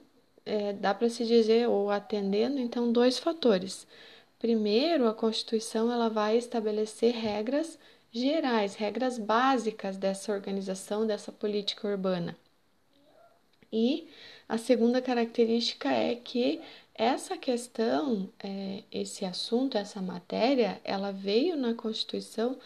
é, 0.46 0.74
dá 0.74 0.94
para 0.94 1.10
se 1.10 1.26
dizer, 1.26 1.68
ou 1.68 1.90
atendendo, 1.90 2.60
então, 2.60 2.92
dois 2.92 3.18
fatores. 3.18 3.88
Primeiro, 4.38 5.08
a 5.08 5.14
Constituição 5.14 5.92
ela 5.92 6.10
vai 6.10 6.38
estabelecer 6.38 7.14
regras 7.16 7.80
gerais, 8.12 8.76
regras 8.76 9.18
básicas 9.18 9.98
dessa 9.98 10.32
organização, 10.32 11.06
dessa 11.06 11.32
política 11.32 11.88
urbana. 11.88 12.38
E 13.72 14.08
a 14.48 14.58
segunda 14.58 15.02
característica 15.02 15.90
é 15.90 16.16
que 16.16 16.62
essa 16.94 17.36
questão, 17.36 18.30
é, 18.40 18.84
esse 18.92 19.26
assunto, 19.26 19.78
essa 19.78 20.02
matéria, 20.02 20.80
ela 20.84 21.12
veio 21.12 21.58
na 21.58 21.74
Constituição 21.74 22.58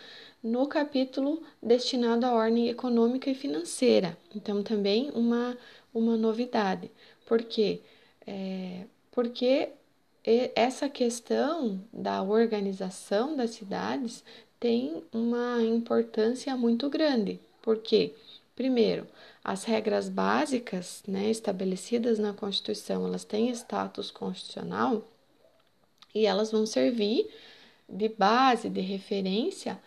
no 0.43 0.67
capítulo 0.67 1.43
destinado 1.62 2.25
à 2.25 2.34
ordem 2.34 2.69
econômica 2.69 3.30
e 3.30 3.36
financeira. 3.36 4.17
Então, 4.36 4.63
também 4.63 5.12
uma, 5.12 5.58
uma 5.93 6.15
novidade. 6.15 6.89
Por 7.25 7.43
quê? 7.43 7.82
É, 8.25 8.86
porque 9.12 9.69
essa 10.56 10.89
questão 10.89 11.82
da 11.91 12.21
organização 12.21 13.36
das 13.36 13.52
cidades 13.52 14.23
tem 14.60 15.04
uma 15.13 15.62
importância 15.63 16.56
muito 16.56 16.89
grande. 16.89 17.39
Por 17.62 17.78
quê? 17.78 18.13
Primeiro, 18.56 19.08
as 19.43 19.63
regras 19.63 20.10
básicas 20.10 21.02
né, 21.08 21.30
estabelecidas 21.30 22.19
na 22.19 22.34
Constituição, 22.34 23.06
elas 23.06 23.23
têm 23.23 23.49
status 23.52 24.12
constitucional 24.12 25.08
e 26.13 26.25
elas 26.25 26.52
vão 26.52 26.65
servir 26.65 27.30
de 27.88 28.10
base, 28.10 28.69
de 28.69 28.82
referência 28.82 29.80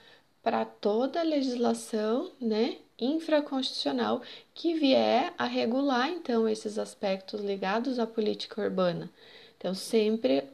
para 0.43 0.65
toda 0.65 1.21
a 1.21 1.25
legislação 1.25 2.31
né, 2.41 2.79
infraconstitucional 2.99 4.23
que 4.55 4.75
vier 4.75 5.33
a 5.39 5.45
regular 5.45 6.11
então 6.11 6.49
esses 6.49 6.79
aspectos 6.79 7.41
ligados 7.41 7.99
à 7.99 8.07
política 8.07 8.61
urbana. 8.61 9.11
Então 9.57 9.75
sempre, 9.75 10.45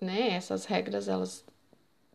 né, 0.00 0.30
essas 0.30 0.64
regras 0.64 1.08
elas 1.08 1.44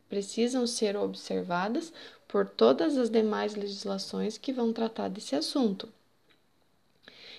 precisam 0.09 0.65
ser 0.65 0.97
observadas 0.97 1.93
por 2.27 2.49
todas 2.49 2.97
as 2.97 3.09
demais 3.09 3.55
legislações 3.55 4.37
que 4.37 4.51
vão 4.51 4.73
tratar 4.73 5.07
desse 5.07 5.35
assunto. 5.35 5.87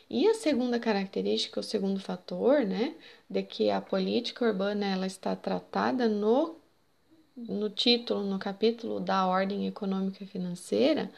E 0.08 0.28
a 0.28 0.34
segunda 0.34 0.78
característica, 0.78 1.58
o 1.58 1.62
segundo 1.62 1.98
fator, 1.98 2.64
né, 2.64 2.94
de 3.28 3.42
que 3.42 3.70
a 3.70 3.80
política 3.80 4.44
urbana 4.44 4.86
ela 4.86 5.06
está 5.06 5.34
tratada 5.34 6.08
no 6.08 6.56
no 7.36 7.68
título, 7.68 8.22
no 8.22 8.38
capítulo 8.38 9.00
da 9.00 9.26
ordem 9.26 9.66
econômica 9.66 10.22
e 10.22 10.26
financeira, 10.26 11.10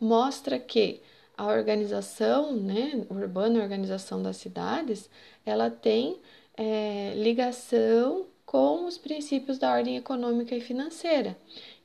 mostra 0.00 0.58
que 0.58 1.00
a 1.36 1.46
organização 1.46 2.52
né, 2.54 3.04
urbana, 3.08 3.60
a 3.60 3.62
organização 3.62 4.22
das 4.22 4.36
cidades, 4.36 5.08
ela 5.46 5.70
tem 5.70 6.18
é, 6.56 7.14
ligação 7.16 8.26
com 8.44 8.84
os 8.86 8.98
princípios 8.98 9.58
da 9.58 9.72
ordem 9.72 9.96
econômica 9.96 10.54
e 10.54 10.60
financeira. 10.60 11.36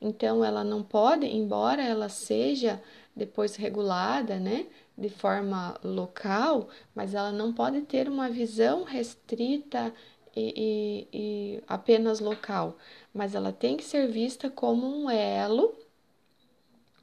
Então, 0.02 0.44
ela 0.44 0.64
não 0.64 0.84
pode, 0.84 1.26
embora 1.26 1.82
ela 1.82 2.10
seja 2.10 2.82
depois 3.16 3.56
regulada, 3.56 4.38
né, 4.38 4.68
de 4.98 5.10
forma 5.10 5.80
local, 5.84 6.70
mas 6.94 7.14
ela 7.14 7.32
não 7.32 7.54
pode 7.54 7.82
ter 7.82 8.10
uma 8.10 8.30
visão 8.30 8.84
restrita 8.84 9.94
e, 10.38 10.54
e, 10.56 11.08
e 11.14 11.64
apenas 11.68 12.20
local, 12.20 12.78
mas 13.14 13.34
ela 13.34 13.52
tem 13.52 13.76
que 13.76 13.84
ser 13.84 14.08
vista 14.08 14.50
como 14.50 14.86
um 14.86 15.10
elo 15.10 15.76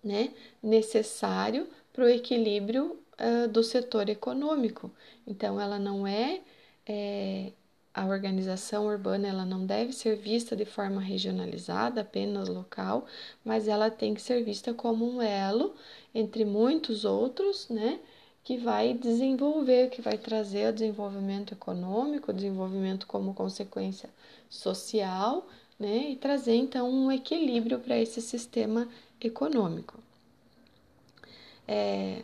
né, 0.02 0.32
necessário 0.62 1.66
para 1.92 2.04
o 2.04 2.08
equilíbrio 2.08 2.98
uh, 3.18 3.48
do 3.48 3.62
setor 3.62 4.08
econômico. 4.08 4.90
Então, 5.26 5.60
ela 5.60 5.78
não 5.78 6.06
é, 6.06 6.42
é, 6.86 7.52
a 7.92 8.06
organização 8.06 8.86
urbana, 8.86 9.26
ela 9.28 9.44
não 9.44 9.66
deve 9.66 9.92
ser 9.92 10.16
vista 10.16 10.54
de 10.54 10.64
forma 10.64 11.00
regionalizada, 11.00 12.02
apenas 12.02 12.48
local, 12.48 13.06
mas 13.44 13.66
ela 13.66 13.90
tem 13.90 14.14
que 14.14 14.22
ser 14.22 14.44
vista 14.44 14.72
como 14.72 15.08
um 15.08 15.22
elo 15.22 15.74
entre 16.14 16.44
muitos 16.44 17.04
outros, 17.04 17.68
né, 17.68 17.98
que 18.44 18.58
vai 18.58 18.92
desenvolver, 18.92 19.88
que 19.88 20.02
vai 20.02 20.18
trazer 20.18 20.68
o 20.68 20.72
desenvolvimento 20.72 21.54
econômico, 21.54 22.30
o 22.30 22.34
desenvolvimento 22.34 23.06
como 23.06 23.32
consequência 23.32 24.10
social, 24.50 25.48
né, 25.78 26.10
e 26.10 26.16
trazer 26.16 26.54
então 26.54 26.88
um 26.88 27.10
equilíbrio 27.10 27.80
para 27.80 27.98
esse 27.98 28.20
sistema 28.20 28.86
econômico. 29.20 29.98
É, 31.66 32.22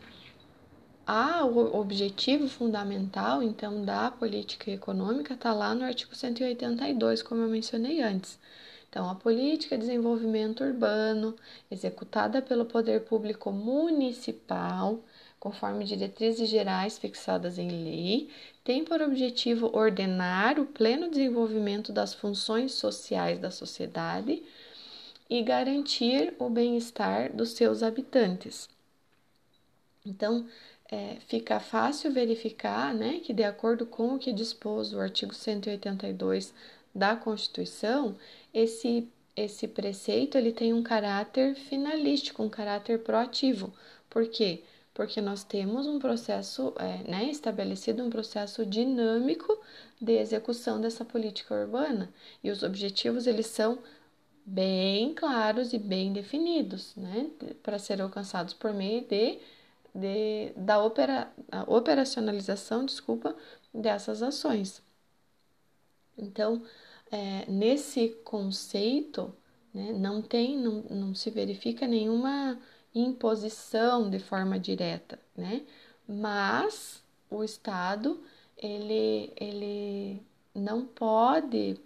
a, 1.07 1.45
o 1.45 1.81
objetivo 1.81 2.47
fundamental, 2.49 3.43
então, 3.43 3.85
da 3.85 4.11
política 4.11 4.71
econômica 4.71 5.35
está 5.35 5.53
lá 5.53 5.75
no 5.75 5.85
artigo 5.85 6.15
182, 6.15 7.23
como 7.23 7.43
eu 7.43 7.49
mencionei 7.49 8.03
antes. 8.03 8.39
Então, 8.89 9.09
a 9.09 9.15
política 9.15 9.77
de 9.77 9.87
desenvolvimento 9.87 10.63
urbano, 10.63 11.35
executada 11.71 12.43
pelo 12.43 12.65
poder 12.65 13.05
público 13.05 13.51
municipal, 13.51 15.01
conforme 15.41 15.87
diretrizes 15.87 16.51
gerais 16.51 16.99
fixadas 16.99 17.59
em 17.59 17.71
lei, 17.71 18.29
tem 18.63 18.85
por 18.85 19.01
objetivo 19.01 19.75
ordenar 19.75 20.61
o 20.61 20.67
pleno 20.67 21.11
desenvolvimento 21.11 21.93
das 21.93 22.13
funções 22.13 22.73
sociais 22.73 23.39
da 23.39 23.51
sociedade 23.51 24.43
e 25.31 25.43
garantir 25.43 26.35
o 26.39 26.51
bem-estar 26.51 27.35
dos 27.35 27.53
seus 27.53 27.83
habitantes. 27.83 28.69
Então, 30.05 30.47
é, 30.91 31.17
fica 31.27 31.59
fácil 31.59 32.13
verificar 32.13 32.93
né, 32.93 33.21
que, 33.21 33.33
de 33.33 33.45
acordo 33.45 33.87
com 33.87 34.17
o 34.17 34.19
que 34.19 34.33
dispôs 34.33 34.93
o 34.93 35.01
artigo 35.01 35.35
182 35.35 36.53
da 36.95 37.17
Constituição, 37.17 38.17
esse, 38.53 39.09
esse 39.35 39.69
preceito 39.69 40.37
ele 40.37 40.53
tem 40.53 40.75
um 40.75 40.83
caráter 40.83 41.55
finalístico, 41.55 42.43
um 42.43 42.49
caráter 42.51 42.99
proativo. 42.99 43.73
Por 44.09 44.27
quê? 44.27 44.65
Porque 45.01 45.19
nós 45.19 45.43
temos 45.43 45.87
um 45.87 45.99
processo, 45.99 46.75
é, 46.79 47.11
né, 47.11 47.31
estabelecido 47.31 48.05
um 48.05 48.11
processo 48.11 48.67
dinâmico 48.67 49.59
de 49.99 50.13
execução 50.13 50.79
dessa 50.79 51.07
política 51.07 51.55
urbana. 51.55 52.13
E 52.45 52.51
os 52.51 52.63
objetivos, 52.63 53.27
eles 53.27 53.47
são 53.47 53.79
bem 54.45 55.15
claros 55.15 55.73
e 55.73 55.79
bem 55.79 56.13
definidos, 56.13 56.95
né, 56.97 57.31
para 57.63 57.79
serem 57.79 58.05
alcançados 58.05 58.53
por 58.53 58.75
meio 58.75 59.01
de, 59.07 59.39
de 59.95 60.53
da 60.55 60.85
opera, 60.85 61.33
operacionalização, 61.67 62.85
desculpa, 62.85 63.35
dessas 63.73 64.23
ações. 64.23 64.83
Então, 66.19 66.63
é, 67.11 67.51
nesse 67.51 68.11
conceito, 68.23 69.35
né, 69.73 69.95
não 69.95 70.21
tem, 70.21 70.59
não, 70.59 70.83
não 70.91 71.15
se 71.15 71.31
verifica 71.31 71.87
nenhuma 71.87 72.61
imposição 72.95 74.11
de 74.11 74.19
forma 74.19 74.59
direta, 74.59 75.19
né? 75.37 75.63
Mas 76.09 77.03
o 77.31 77.45
Estado 77.45 78.21
ele, 78.57 79.33
ele 79.37 80.23
não 80.55 80.85
pode 80.85 81.81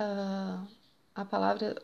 uh, 0.00 0.66
a 1.14 1.24
palavra 1.24 1.76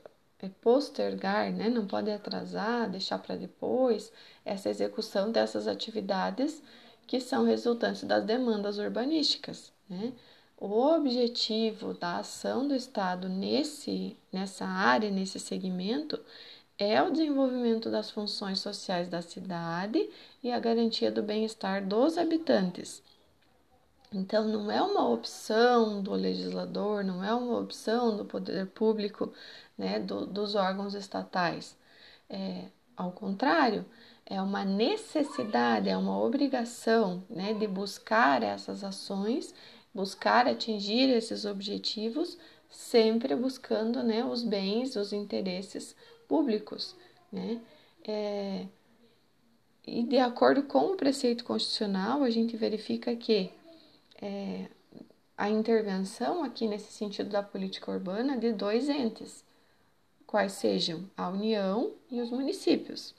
é 0.43 0.49
postergar, 0.63 1.53
né? 1.53 1.69
não 1.69 1.87
pode 1.87 2.11
atrasar, 2.11 2.89
deixar 2.89 3.19
para 3.19 3.37
depois 3.37 4.11
essa 4.45 4.71
execução 4.71 5.31
dessas 5.31 5.69
atividades 5.69 6.63
que 7.07 7.21
são 7.21 7.45
resultantes 7.45 8.05
das 8.05 8.25
demandas 8.25 8.79
urbanísticas. 8.79 9.71
Né? 9.89 10.15
O 10.57 10.95
objetivo 10.95 11.93
da 11.93 12.19
ação 12.19 12.67
do 12.67 12.75
Estado 12.75 13.29
nesse, 13.29 14.17
nessa 14.33 14.65
área, 14.65 15.11
nesse 15.11 15.39
segmento, 15.39 16.19
é 16.81 17.03
o 17.03 17.11
desenvolvimento 17.11 17.91
das 17.91 18.11
funções 18.11 18.59
sociais 18.59 19.07
da 19.07 19.21
cidade 19.21 20.09
e 20.43 20.51
a 20.51 20.59
garantia 20.59 21.13
do 21.13 21.23
bem-estar 21.23 21.87
dos 21.87 22.17
habitantes. 22.17 23.03
Então, 24.13 24.49
não 24.49 24.71
é 24.71 24.83
uma 24.83 25.07
opção 25.09 26.03
do 26.03 26.13
legislador, 26.15 27.05
não 27.05 27.23
é 27.23 27.35
uma 27.35 27.59
opção 27.61 28.17
do 28.17 28.25
poder 28.25 28.67
público, 28.69 29.33
né, 29.77 30.01
do, 30.01 30.27
dos 30.27 30.55
órgãos 30.55 30.95
estatais. 30.95 31.77
É, 32.29 32.65
ao 32.97 33.13
contrário, 33.13 33.85
é 34.27 34.41
uma 34.41 34.65
necessidade, 34.65 35.89
é 35.89 35.97
uma 35.97 36.19
obrigação 36.19 37.23
né, 37.29 37.53
de 37.53 37.67
buscar 37.67 38.43
essas 38.43 38.83
ações, 38.83 39.55
buscar 39.95 40.47
atingir 40.49 41.11
esses 41.11 41.45
objetivos, 41.45 42.39
sempre 42.71 43.37
buscando 43.37 44.03
né, 44.03 44.25
os 44.25 44.43
bens, 44.43 44.97
os 44.97 45.13
interesses 45.13 45.95
públicos. 46.31 46.95
Né? 47.33 47.61
É, 48.05 48.67
e 49.85 50.05
de 50.05 50.19
acordo 50.19 50.63
com 50.63 50.93
o 50.93 50.97
preceito 50.97 51.43
constitucional, 51.43 52.23
a 52.23 52.31
gente 52.31 52.57
verifica 52.57 53.17
que 53.17 53.51
é, 54.23 54.69
a 55.37 55.51
intervenção 55.51 56.45
aqui 56.45 56.69
nesse 56.69 56.93
sentido 56.93 57.31
da 57.31 57.43
política 57.43 57.91
urbana 57.91 58.39
de 58.39 58.53
dois 58.53 58.89
entes, 58.89 59.45
quais 60.25 60.53
sejam 60.53 61.11
a 61.17 61.29
União 61.29 61.93
e 62.09 62.21
os 62.21 62.31
municípios 62.31 63.13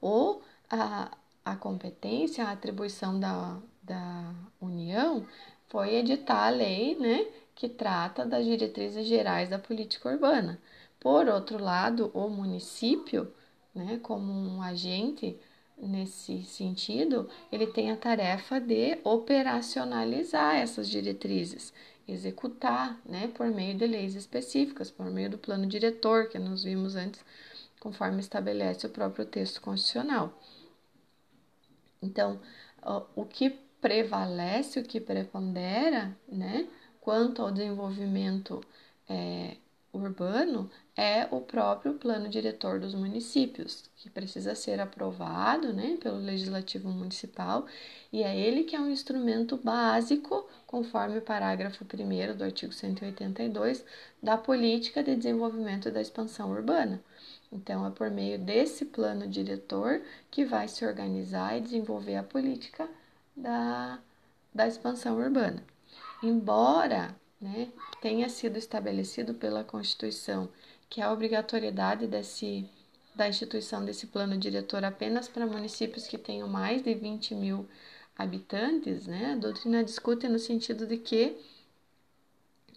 ou 0.00 0.42
a, 0.70 1.10
a 1.42 1.56
competência, 1.56 2.44
a 2.44 2.52
atribuição 2.52 3.18
da, 3.18 3.58
da 3.82 4.34
União 4.60 5.26
foi 5.68 5.94
editar 5.94 6.46
a 6.46 6.50
lei 6.50 6.94
né, 6.94 7.26
que 7.54 7.70
trata 7.70 8.26
das 8.26 8.44
diretrizes 8.44 9.06
gerais 9.06 9.48
da 9.48 9.58
política 9.58 10.10
urbana. 10.10 10.60
Por 11.04 11.28
outro 11.28 11.62
lado, 11.62 12.10
o 12.14 12.30
município, 12.30 13.30
né, 13.74 14.00
como 14.02 14.32
um 14.32 14.62
agente 14.62 15.38
nesse 15.76 16.42
sentido, 16.44 17.28
ele 17.52 17.66
tem 17.66 17.90
a 17.90 17.96
tarefa 17.96 18.58
de 18.58 18.98
operacionalizar 19.04 20.56
essas 20.56 20.88
diretrizes, 20.88 21.74
executar, 22.08 22.98
né, 23.04 23.30
por 23.34 23.48
meio 23.48 23.76
de 23.76 23.86
leis 23.86 24.14
específicas, 24.14 24.90
por 24.90 25.10
meio 25.10 25.28
do 25.28 25.36
plano 25.36 25.66
diretor 25.66 26.30
que 26.30 26.38
nós 26.38 26.64
vimos 26.64 26.96
antes 26.96 27.22
conforme 27.80 28.20
estabelece 28.20 28.86
o 28.86 28.90
próprio 28.90 29.26
texto 29.26 29.60
constitucional. 29.60 30.32
Então, 32.00 32.40
o 33.14 33.26
que 33.26 33.50
prevalece, 33.78 34.80
o 34.80 34.82
que 34.82 34.98
prepondera, 34.98 36.16
né, 36.26 36.66
quanto 36.98 37.42
ao 37.42 37.52
desenvolvimento 37.52 38.62
é, 39.06 39.58
urbano, 39.98 40.70
é 40.96 41.26
o 41.30 41.40
próprio 41.40 41.94
plano 41.94 42.28
diretor 42.28 42.78
dos 42.80 42.94
municípios, 42.94 43.90
que 43.96 44.10
precisa 44.10 44.54
ser 44.54 44.80
aprovado 44.80 45.72
né, 45.72 45.96
pelo 46.00 46.18
Legislativo 46.18 46.88
Municipal, 46.88 47.66
e 48.12 48.22
é 48.22 48.36
ele 48.36 48.64
que 48.64 48.76
é 48.76 48.80
um 48.80 48.90
instrumento 48.90 49.56
básico, 49.56 50.48
conforme 50.66 51.18
o 51.18 51.22
parágrafo 51.22 51.84
1 51.84 52.36
do 52.36 52.44
artigo 52.44 52.72
182, 52.72 53.84
da 54.22 54.36
Política 54.36 55.02
de 55.02 55.16
Desenvolvimento 55.16 55.90
da 55.90 56.00
Expansão 56.00 56.50
Urbana. 56.50 57.02
Então, 57.52 57.86
é 57.86 57.90
por 57.90 58.10
meio 58.10 58.38
desse 58.38 58.84
plano 58.84 59.28
diretor 59.28 60.02
que 60.30 60.44
vai 60.44 60.66
se 60.66 60.84
organizar 60.84 61.56
e 61.56 61.60
desenvolver 61.60 62.16
a 62.16 62.22
política 62.22 62.88
da, 63.36 63.98
da 64.52 64.66
expansão 64.66 65.16
urbana. 65.16 65.62
Embora 66.22 67.14
né, 67.44 67.68
tenha 68.00 68.28
sido 68.28 68.56
estabelecido 68.56 69.34
pela 69.34 69.62
Constituição 69.62 70.48
que 70.88 71.00
a 71.02 71.12
obrigatoriedade 71.12 72.06
desse, 72.06 72.66
da 73.14 73.28
instituição 73.28 73.84
desse 73.84 74.06
plano 74.06 74.36
diretor 74.38 74.82
apenas 74.84 75.28
para 75.28 75.46
municípios 75.46 76.06
que 76.06 76.16
tenham 76.16 76.48
mais 76.48 76.82
de 76.82 76.94
20 76.94 77.34
mil 77.34 77.68
habitantes, 78.16 79.06
né, 79.06 79.32
a 79.32 79.36
doutrina 79.36 79.84
discute 79.84 80.26
no 80.28 80.38
sentido 80.38 80.86
de 80.86 80.96
que 80.96 81.36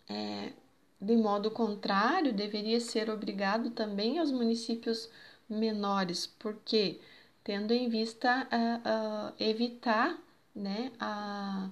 é, 0.09 0.51
de 0.99 1.15
modo 1.15 1.51
contrário, 1.51 2.33
deveria 2.33 2.79
ser 2.79 3.09
obrigado 3.09 3.69
também 3.71 4.19
aos 4.19 4.31
municípios 4.31 5.09
menores, 5.49 6.27
porque 6.39 6.99
tendo 7.43 7.71
em 7.71 7.87
vista 7.87 8.47
uh, 8.51 9.29
uh, 9.29 9.33
evitar 9.39 10.17
né, 10.55 10.91
a, 10.99 11.69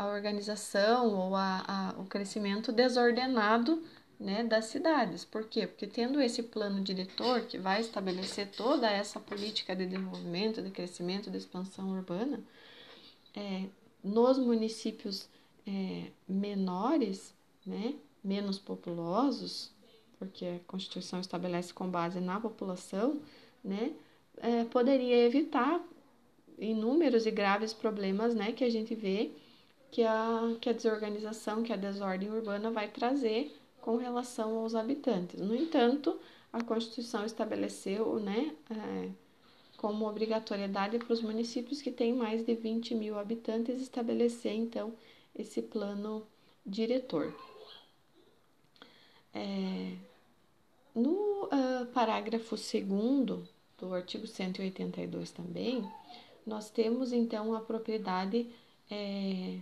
a 0.00 0.06
organização 0.06 1.14
ou 1.14 1.36
a, 1.36 1.62
a, 1.68 2.00
o 2.00 2.06
crescimento 2.06 2.72
desordenado 2.72 3.82
né, 4.18 4.42
das 4.42 4.64
cidades. 4.64 5.26
Por 5.26 5.44
quê? 5.44 5.66
Porque 5.66 5.86
tendo 5.86 6.18
esse 6.22 6.42
plano 6.42 6.82
diretor 6.82 7.42
que 7.42 7.58
vai 7.58 7.82
estabelecer 7.82 8.50
toda 8.50 8.90
essa 8.90 9.20
política 9.20 9.76
de 9.76 9.84
desenvolvimento, 9.84 10.62
de 10.62 10.70
crescimento, 10.70 11.30
de 11.30 11.36
expansão 11.36 11.90
urbana, 11.90 12.40
é, 13.36 13.66
nos 14.02 14.38
municípios 14.38 15.28
é, 15.66 16.06
menores, 16.26 17.34
né, 17.66 17.94
menos 18.24 18.58
populosos, 18.58 19.70
porque 20.18 20.46
a 20.46 20.60
Constituição 20.66 21.20
estabelece 21.20 21.74
com 21.74 21.90
base 21.90 22.20
na 22.20 22.40
população, 22.40 23.20
né, 23.62 23.92
é, 24.38 24.64
poderia 24.64 25.26
evitar 25.26 25.78
inúmeros 26.58 27.26
e 27.26 27.30
graves 27.30 27.74
problemas 27.74 28.34
né, 28.34 28.52
que 28.52 28.64
a 28.64 28.70
gente 28.70 28.94
vê 28.94 29.30
que 29.90 30.02
a, 30.02 30.56
que 30.60 30.68
a 30.68 30.72
desorganização, 30.72 31.62
que 31.62 31.72
a 31.72 31.76
desordem 31.76 32.30
urbana 32.30 32.70
vai 32.70 32.88
trazer 32.88 33.56
com 33.80 33.96
relação 33.96 34.58
aos 34.58 34.74
habitantes. 34.74 35.40
No 35.40 35.54
entanto, 35.54 36.18
a 36.52 36.62
Constituição 36.62 37.24
estabeleceu 37.24 38.18
né, 38.20 38.54
é, 38.70 39.10
como 39.76 40.06
obrigatoriedade 40.06 40.98
para 40.98 41.12
os 41.12 41.22
municípios 41.22 41.80
que 41.80 41.90
têm 41.90 42.12
mais 42.12 42.44
de 42.44 42.54
20 42.54 42.94
mil 42.94 43.18
habitantes 43.18 43.80
estabelecer, 43.80 44.52
então, 44.52 44.92
esse 45.34 45.62
plano 45.62 46.26
diretor. 46.64 47.34
É, 49.32 49.94
no 50.94 51.44
uh, 51.44 51.86
parágrafo 51.94 52.56
2 52.56 53.48
do 53.78 53.94
artigo 53.94 54.26
182 54.26 55.30
também, 55.30 55.88
nós 56.46 56.68
temos 56.68 57.12
então 57.12 57.54
a 57.54 57.60
propriedade 57.60 58.46
é, 58.90 59.58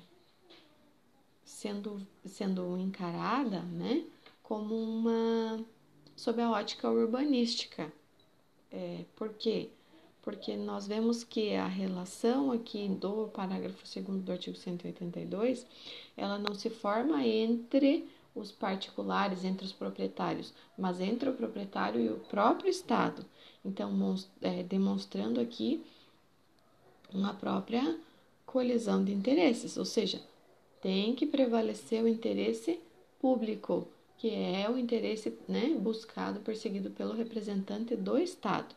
sendo, 1.48 2.06
sendo 2.26 2.76
encarada 2.76 3.60
né, 3.62 4.04
como 4.42 4.74
uma 4.74 5.64
sob 6.14 6.42
a 6.42 6.50
ótica 6.50 6.90
urbanística. 6.90 7.90
É, 8.70 9.04
por 9.16 9.30
quê? 9.30 9.70
Porque 10.20 10.56
nós 10.56 10.86
vemos 10.86 11.24
que 11.24 11.54
a 11.54 11.66
relação 11.66 12.52
aqui 12.52 12.86
do 12.88 13.28
parágrafo 13.28 13.82
2 13.82 14.22
do 14.22 14.32
artigo 14.32 14.56
182, 14.56 15.66
ela 16.16 16.38
não 16.38 16.54
se 16.54 16.68
forma 16.68 17.26
entre 17.26 18.06
os 18.34 18.52
particulares, 18.52 19.42
entre 19.42 19.64
os 19.64 19.72
proprietários, 19.72 20.52
mas 20.76 21.00
entre 21.00 21.30
o 21.30 21.34
proprietário 21.34 22.00
e 22.00 22.10
o 22.10 22.18
próprio 22.18 22.68
Estado. 22.68 23.24
Então, 23.64 23.90
é, 24.42 24.62
demonstrando 24.62 25.40
aqui 25.40 25.82
uma 27.12 27.32
própria 27.32 27.98
colisão 28.44 29.02
de 29.02 29.12
interesses, 29.12 29.76
ou 29.76 29.84
seja, 29.84 30.20
tem 30.80 31.14
que 31.14 31.26
prevalecer 31.26 32.02
o 32.02 32.08
interesse 32.08 32.80
público, 33.20 33.88
que 34.16 34.30
é 34.30 34.68
o 34.70 34.78
interesse 34.78 35.36
né, 35.48 35.76
buscado, 35.78 36.40
perseguido 36.40 36.90
pelo 36.90 37.14
representante 37.14 37.94
do 37.96 38.18
Estado. 38.18 38.74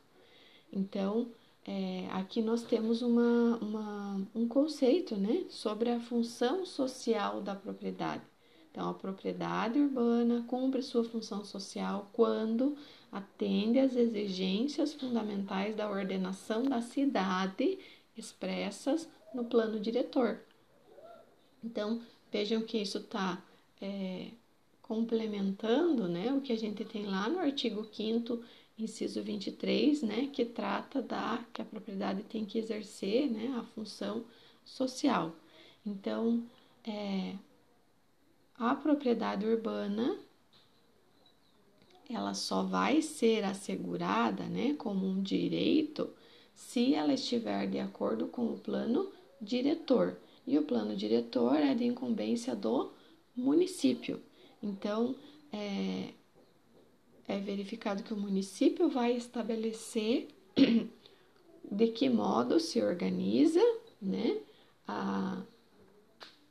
Então, 0.71 1.27
é, 1.65 2.07
aqui 2.11 2.41
nós 2.41 2.63
temos 2.63 3.01
uma, 3.01 3.57
uma, 3.57 4.27
um 4.33 4.47
conceito 4.47 5.15
né, 5.15 5.45
sobre 5.49 5.89
a 5.89 5.99
função 5.99 6.65
social 6.65 7.41
da 7.41 7.55
propriedade. 7.55 8.23
Então, 8.71 8.89
a 8.89 8.93
propriedade 8.93 9.77
urbana 9.79 10.45
cumpre 10.47 10.81
sua 10.81 11.03
função 11.03 11.43
social 11.43 12.09
quando 12.13 12.77
atende 13.11 13.79
às 13.79 13.95
exigências 13.95 14.93
fundamentais 14.93 15.75
da 15.75 15.89
ordenação 15.89 16.63
da 16.63 16.81
cidade 16.81 17.77
expressas 18.15 19.09
no 19.33 19.43
plano 19.43 19.79
diretor. 19.79 20.39
Então, 21.63 22.01
vejam 22.31 22.61
que 22.61 22.77
isso 22.77 22.97
está 22.97 23.43
é, 23.81 24.29
complementando 24.81 26.07
né, 26.07 26.33
o 26.33 26.41
que 26.41 26.51
a 26.51 26.57
gente 26.57 26.83
tem 26.85 27.05
lá 27.05 27.29
no 27.29 27.39
artigo 27.39 27.87
5 27.93 28.43
inciso 28.77 29.21
23, 29.21 30.01
né, 30.01 30.29
que 30.33 30.43
trata 30.43 31.01
da 31.01 31.43
que 31.53 31.61
a 31.61 31.65
propriedade 31.65 32.23
tem 32.23 32.45
que 32.45 32.57
exercer 32.57 33.29
né, 33.29 33.53
a 33.57 33.63
função 33.63 34.25
social. 34.65 35.35
Então, 35.85 36.43
é, 36.83 37.35
a 38.57 38.75
propriedade 38.75 39.45
urbana 39.45 40.19
ela 42.09 42.33
só 42.33 42.63
vai 42.63 43.01
ser 43.01 43.43
assegurada, 43.43 44.43
né, 44.43 44.73
como 44.73 45.07
um 45.07 45.21
direito 45.21 46.09
se 46.53 46.93
ela 46.93 47.13
estiver 47.13 47.67
de 47.67 47.79
acordo 47.79 48.27
com 48.27 48.47
o 48.47 48.59
plano 48.59 49.11
diretor. 49.41 50.17
E 50.45 50.57
o 50.57 50.63
plano 50.63 50.95
diretor 50.95 51.55
é 51.55 51.73
de 51.73 51.85
incumbência 51.85 52.55
do 52.55 52.91
município. 53.35 54.21
Então, 54.61 55.15
é, 55.51 56.09
é 57.27 57.39
verificado 57.39 58.03
que 58.03 58.13
o 58.13 58.17
município 58.17 58.89
vai 58.89 59.13
estabelecer 59.13 60.27
de 61.71 61.87
que 61.87 62.09
modo 62.09 62.59
se 62.59 62.81
organiza, 62.81 63.61
né, 64.01 64.39
a, 64.87 65.41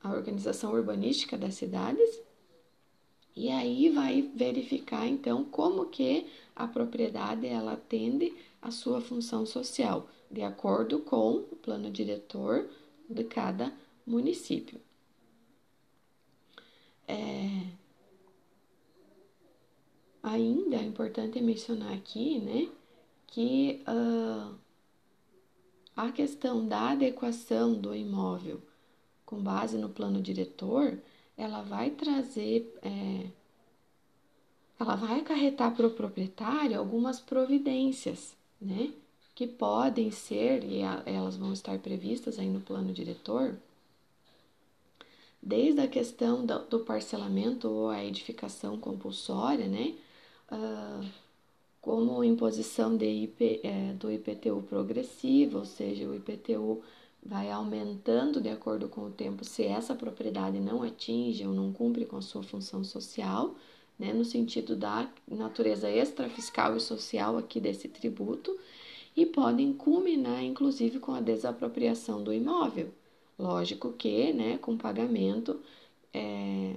a 0.03 0.11
organização 0.11 0.73
urbanística 0.73 1.37
das 1.37 1.55
cidades, 1.55 2.23
e 3.37 3.49
aí 3.49 3.89
vai 3.91 4.23
verificar 4.35 5.07
então 5.07 5.45
como 5.45 5.87
que 5.87 6.27
a 6.55 6.67
propriedade 6.67 7.47
ela 7.47 7.73
atende 7.73 8.35
a 8.61 8.71
sua 8.71 9.01
função 9.01 9.47
social, 9.47 10.09
de 10.31 10.43
acordo 10.43 11.01
com 11.01 11.37
o 11.51 11.57
plano 11.57 11.91
diretor 11.91 12.69
de 13.09 13.25
cada 13.25 13.73
município. 14.07 14.81
É... 17.07 17.67
Ainda 20.23 20.77
é 20.77 20.83
importante 20.83 21.41
mencionar 21.41 21.95
aqui, 21.95 22.39
né, 22.39 22.71
que 23.27 23.83
uh, 23.89 24.55
a 25.97 26.13
questão 26.13 26.67
da 26.67 26.91
adequação 26.91 27.73
do 27.75 27.95
imóvel 27.95 28.61
com 29.31 29.41
base 29.41 29.79
no 29.79 29.89
plano 29.89 30.21
diretor, 30.21 30.99
ela 31.37 31.63
vai 31.63 31.91
trazer, 31.91 32.77
é, 32.83 33.29
ela 34.79 34.97
vai 34.97 35.21
acarretar 35.21 35.75
para 35.75 35.87
o 35.87 35.91
proprietário 35.91 36.77
algumas 36.77 37.21
providências, 37.21 38.37
né, 38.61 38.93
que 39.33 39.47
podem 39.47 40.11
ser, 40.11 40.65
e 40.65 40.81
elas 41.07 41.37
vão 41.37 41.53
estar 41.53 41.79
previstas 41.79 42.41
aí 42.41 42.49
no 42.49 42.61
plano 42.61 42.93
diretor, 42.93 43.57
desde 45.43 45.81
a 45.81 45.89
questão 45.89 46.45
do, 46.45 46.81
parcelamento 46.81 47.69
ou 47.69 47.89
a 47.89 48.05
edificação 48.05 48.79
compulsória, 48.79 49.67
né? 49.67 49.95
Uh, 50.53 51.07
como 51.81 52.23
imposição 52.23 52.97
IP, 52.97 53.61
é, 53.65 53.95
do 53.95 54.11
IPTU 54.13 54.63
progressivo, 54.63 55.59
ou 55.59 55.65
seja, 55.65 56.07
o 56.07 56.15
IPTU 56.15 56.83
vai 57.23 57.51
aumentando 57.51 58.41
de 58.41 58.49
acordo 58.51 58.89
com 58.89 59.07
o 59.07 59.11
tempo 59.11 59.45
se 59.45 59.65
essa 59.65 59.95
propriedade 59.95 60.59
não 60.59 60.83
atinge 60.83 61.47
ou 61.47 61.55
não 61.55 61.73
cumpre 61.73 62.05
com 62.05 62.17
a 62.17 62.23
sua 62.23 62.43
função 62.43 62.85
social, 62.85 63.55
né, 63.99 64.13
no 64.13 64.25
sentido 64.25 64.77
da 64.77 65.11
natureza 65.29 65.91
extrafiscal 65.91 66.77
e 66.77 66.81
social 66.81 67.37
aqui 67.37 67.61
desse 67.61 67.89
tributo, 67.89 68.57
e 69.17 69.27
podem 69.27 69.73
culminar 69.73 70.43
inclusive 70.43 70.99
com 70.99 71.13
a 71.13 71.21
desapropriação 71.21 72.23
do 72.23 72.33
imóvel. 72.33 72.93
Lógico 73.41 73.95
que, 73.95 74.35
né, 74.35 74.59
com 74.59 74.77
pagamento 74.77 75.61
é, 76.13 76.75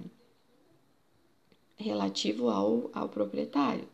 relativo 1.76 2.50
ao, 2.50 2.90
ao 2.94 3.10
proprietário, 3.10 3.86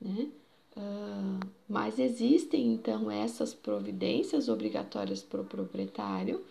né? 0.00 0.30
Uh, 0.74 1.46
mas 1.68 1.98
existem 1.98 2.72
então 2.72 3.10
essas 3.10 3.52
providências 3.52 4.48
obrigatórias 4.48 5.22
para 5.22 5.42
o 5.42 5.44
proprietário 5.44 6.42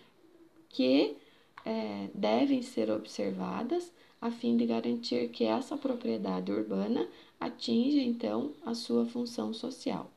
que 0.69 1.17
é, 1.65 2.07
devem 2.13 2.61
ser 2.61 2.91
observadas 2.91 3.91
a 4.21 4.29
fim 4.29 4.55
de 4.57 4.67
garantir 4.67 5.29
que 5.29 5.43
essa 5.45 5.75
propriedade 5.75 6.51
urbana 6.51 7.07
atinja 7.39 7.99
então 7.99 8.51
a 8.63 8.75
sua 8.75 9.05
função 9.07 9.53
social. 9.53 10.11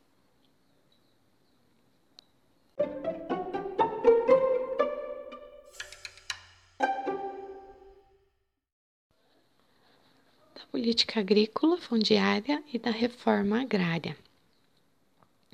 Política 10.74 11.20
agrícola 11.20 11.78
fundiária 11.78 12.60
e 12.72 12.80
da 12.80 12.90
reforma 12.90 13.60
agrária. 13.60 14.16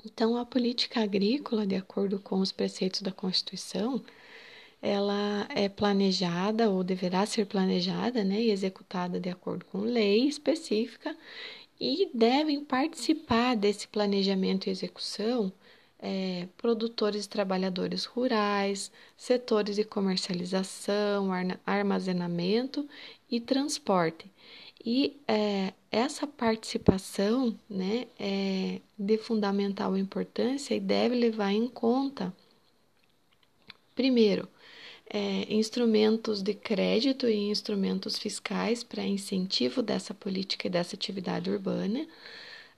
Então, 0.03 0.35
a 0.35 0.43
política 0.43 0.99
agrícola, 1.03 1.63
de 1.63 1.75
acordo 1.75 2.17
com 2.17 2.39
os 2.39 2.51
preceitos 2.51 3.03
da 3.03 3.11
Constituição, 3.11 4.03
ela 4.81 5.47
é 5.53 5.69
planejada 5.69 6.71
ou 6.71 6.83
deverá 6.83 7.23
ser 7.27 7.45
planejada 7.45 8.23
né, 8.23 8.41
e 8.41 8.49
executada 8.49 9.19
de 9.19 9.29
acordo 9.29 9.63
com 9.65 9.81
lei 9.81 10.27
específica 10.27 11.15
e 11.79 12.09
devem 12.11 12.65
participar 12.65 13.55
desse 13.55 13.87
planejamento 13.87 14.65
e 14.65 14.71
execução 14.71 15.53
é, 15.99 16.47
produtores 16.57 17.25
e 17.25 17.29
trabalhadores 17.29 18.05
rurais, 18.05 18.91
setores 19.15 19.75
de 19.75 19.83
comercialização, 19.83 21.29
armazenamento 21.63 22.89
e 23.29 23.39
transporte. 23.39 24.25
E 24.83 25.21
é, 25.27 25.73
essa 25.91 26.25
participação 26.25 27.57
né, 27.69 28.07
é 28.19 28.81
de 28.97 29.17
fundamental 29.17 29.97
importância 29.97 30.73
e 30.73 30.79
deve 30.79 31.15
levar 31.15 31.51
em 31.51 31.67
conta, 31.67 32.33
primeiro, 33.95 34.47
é, 35.13 35.53
instrumentos 35.53 36.41
de 36.41 36.53
crédito 36.53 37.27
e 37.27 37.35
instrumentos 37.49 38.17
fiscais 38.17 38.83
para 38.83 39.03
incentivo 39.03 39.81
dessa 39.81 40.13
política 40.13 40.67
e 40.67 40.69
dessa 40.69 40.95
atividade 40.95 41.49
urbana. 41.49 42.07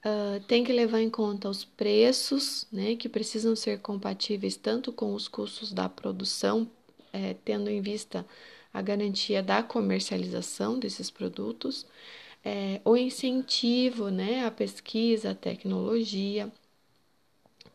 Uh, 0.06 0.44
tem 0.48 0.66
que 0.66 0.74
levar 0.74 1.00
em 1.00 1.10
conta 1.10 1.48
os 1.48 1.64
preços, 1.64 2.68
né, 2.70 2.96
que 2.98 3.08
precisam 3.08 3.56
ser 3.56 3.80
compatíveis 3.80 4.58
tanto 4.58 4.92
com 4.92 5.14
os 5.14 5.30
custos 5.30 5.72
da 5.72 5.88
produção, 5.88 6.70
é, 7.14 7.36
tendo 7.46 7.70
em 7.70 7.80
vista 7.80 8.26
a 8.74 8.82
garantia 8.82 9.44
da 9.44 9.62
comercialização 9.64 10.80
desses 10.80 11.10
produtos, 11.12 11.86
é, 12.44 12.82
o 12.84 12.98
incentivo 12.98 14.10
né, 14.10 14.46
à 14.46 14.52
pesquisa, 14.52 15.32
à 15.32 15.36
tecnologia, 15.36 16.52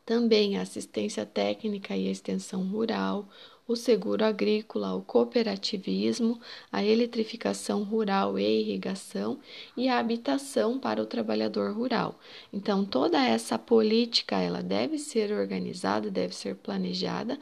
também 0.04 0.56
a 0.58 0.62
assistência 0.62 1.24
técnica 1.26 1.96
e 1.96 2.08
a 2.08 2.10
extensão 2.10 2.66
rural, 2.68 3.28
o 3.68 3.76
seguro 3.76 4.24
agrícola, 4.24 4.94
o 4.94 5.02
cooperativismo, 5.02 6.40
a 6.72 6.82
eletrificação 6.82 7.84
rural 7.84 8.38
e 8.38 8.62
irrigação 8.62 9.38
e 9.76 9.88
a 9.88 9.98
habitação 9.98 10.78
para 10.78 11.02
o 11.02 11.06
trabalhador 11.06 11.72
rural. 11.72 12.18
Então, 12.50 12.82
toda 12.84 13.22
essa 13.22 13.58
política 13.58 14.40
ela 14.40 14.62
deve 14.62 14.98
ser 14.98 15.30
organizada, 15.32 16.10
deve 16.10 16.34
ser 16.34 16.56
planejada, 16.56 17.38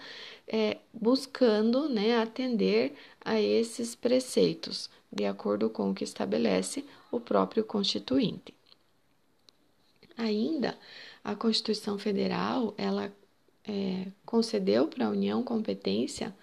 é, 0.49 0.79
buscando 0.93 1.89
né, 1.89 2.19
atender 2.19 2.95
a 3.25 3.41
esses 3.41 3.95
preceitos, 3.95 4.91
de 5.13 5.25
acordo 5.25 5.71
com 5.71 5.91
o 5.91 5.95
que 5.95 6.03
estabelece 6.03 6.85
o 7.13 7.21
próprio 7.21 7.63
Constituinte. 7.65 8.53
Ainda, 10.17 10.77
a 11.23 11.37
Constituição 11.37 11.99
Federal 11.99 12.75
ela 12.77 13.13
é, 13.69 14.07
concedeu 14.25 14.89
para 14.89 15.07
a 15.07 15.11
União 15.11 15.43
competência 15.43 16.35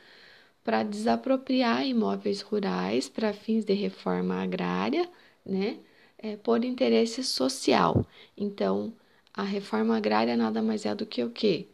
para 0.64 0.84
desapropriar 0.84 1.86
imóveis 1.86 2.42
rurais 2.42 3.10
para 3.10 3.34
fins 3.34 3.66
de 3.66 3.74
reforma 3.74 4.42
agrária, 4.42 5.10
né, 5.46 5.78
é, 6.18 6.38
por 6.38 6.64
interesse 6.64 7.24
social. 7.24 8.06
Então, 8.38 8.94
a 9.34 9.44
reforma 9.44 9.98
agrária 9.98 10.38
nada 10.38 10.62
mais 10.62 10.86
é 10.86 10.96
do 10.96 11.06
que 11.06 11.24
o 11.24 11.30
quê? 11.30 11.68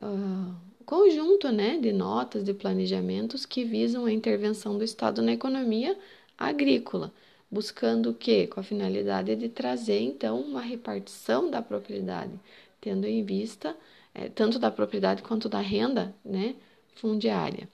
Uh, 0.00 0.54
conjunto 0.84 1.50
né, 1.52 1.78
de 1.78 1.92
notas 1.92 2.44
de 2.44 2.54
planejamentos 2.54 3.44
que 3.44 3.64
visam 3.64 4.06
a 4.06 4.12
intervenção 4.12 4.78
do 4.78 4.84
Estado 4.84 5.20
na 5.20 5.32
economia 5.32 5.96
agrícola, 6.38 7.12
buscando 7.50 8.10
o 8.10 8.14
quê? 8.14 8.46
Com 8.46 8.60
a 8.60 8.62
finalidade 8.62 9.36
de 9.36 9.48
trazer, 9.48 10.00
então, 10.00 10.40
uma 10.40 10.60
repartição 10.60 11.50
da 11.50 11.60
propriedade, 11.60 12.32
tendo 12.80 13.06
em 13.06 13.22
vista 13.24 13.76
é, 14.14 14.28
tanto 14.28 14.58
da 14.58 14.70
propriedade 14.70 15.22
quanto 15.22 15.48
da 15.48 15.60
renda 15.60 16.14
né, 16.24 16.54
fundiária. 16.94 17.68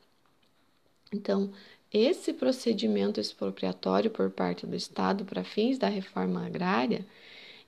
Então, 1.12 1.52
esse 1.92 2.32
procedimento 2.34 3.20
expropriatório 3.20 4.10
por 4.10 4.30
parte 4.30 4.66
do 4.66 4.76
Estado 4.76 5.24
para 5.24 5.42
fins 5.42 5.78
da 5.78 5.88
reforma 5.88 6.44
agrária, 6.46 7.06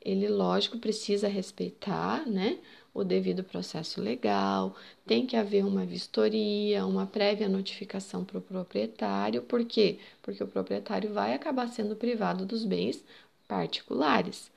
ele, 0.00 0.28
lógico, 0.28 0.78
precisa 0.78 1.28
respeitar 1.28 2.26
né, 2.28 2.58
o 2.92 3.04
devido 3.04 3.44
processo 3.44 4.00
legal, 4.00 4.76
tem 5.06 5.26
que 5.26 5.36
haver 5.36 5.64
uma 5.64 5.84
vistoria, 5.86 6.86
uma 6.86 7.06
prévia 7.06 7.48
notificação 7.48 8.24
para 8.24 8.38
o 8.38 8.42
proprietário. 8.42 9.42
Por 9.42 9.64
quê? 9.64 9.98
Porque 10.22 10.42
o 10.42 10.48
proprietário 10.48 11.12
vai 11.12 11.34
acabar 11.34 11.68
sendo 11.68 11.96
privado 11.96 12.44
dos 12.46 12.64
bens 12.64 13.02
particulares. 13.48 14.50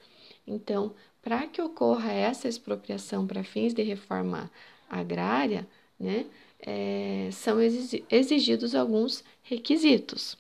Então, 0.47 0.93
para 1.23 1.47
que 1.47 1.61
ocorra 1.61 2.11
essa 2.11 2.47
expropriação 2.47 3.25
para 3.25 3.43
fins 3.43 3.73
de 3.73 3.81
reforma 3.81 4.51
agrária, 4.89 5.67
né, 5.99 6.25
é, 6.59 7.29
são 7.31 7.57
exigidos 7.61 8.75
alguns 8.75 9.23
requisitos. 9.41 10.37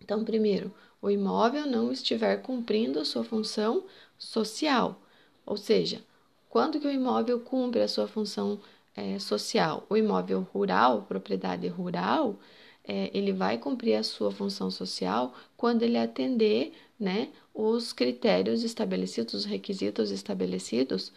Então, 0.00 0.24
primeiro, 0.24 0.72
o 1.00 1.10
imóvel 1.10 1.66
não 1.66 1.90
estiver 1.90 2.36
cumprindo 2.42 3.04
sua 3.04 3.24
função 3.24 3.84
social, 4.18 5.00
ou 5.44 5.56
seja, 5.56 6.02
quando 6.48 6.78
que 6.78 6.86
o 6.86 6.90
imóvel 6.90 7.40
cumpre 7.40 7.80
a 7.80 7.88
sua 7.88 8.06
função 8.06 8.60
é, 8.94 9.18
social? 9.18 9.86
O 9.88 9.96
imóvel 9.96 10.46
rural, 10.52 11.02
propriedade 11.08 11.66
rural, 11.66 12.38
é, 12.84 13.10
ele 13.14 13.32
vai 13.32 13.58
cumprir 13.58 13.94
a 13.94 14.02
sua 14.02 14.30
função 14.30 14.70
social 14.70 15.34
quando 15.56 15.82
ele 15.82 15.96
atender 15.96 16.74
né, 17.02 17.28
os 17.52 17.92
critérios 17.92 18.62
estabelecidos, 18.62 19.34
os 19.34 19.44
requisitos 19.44 20.10
estabelecidos 20.10 21.12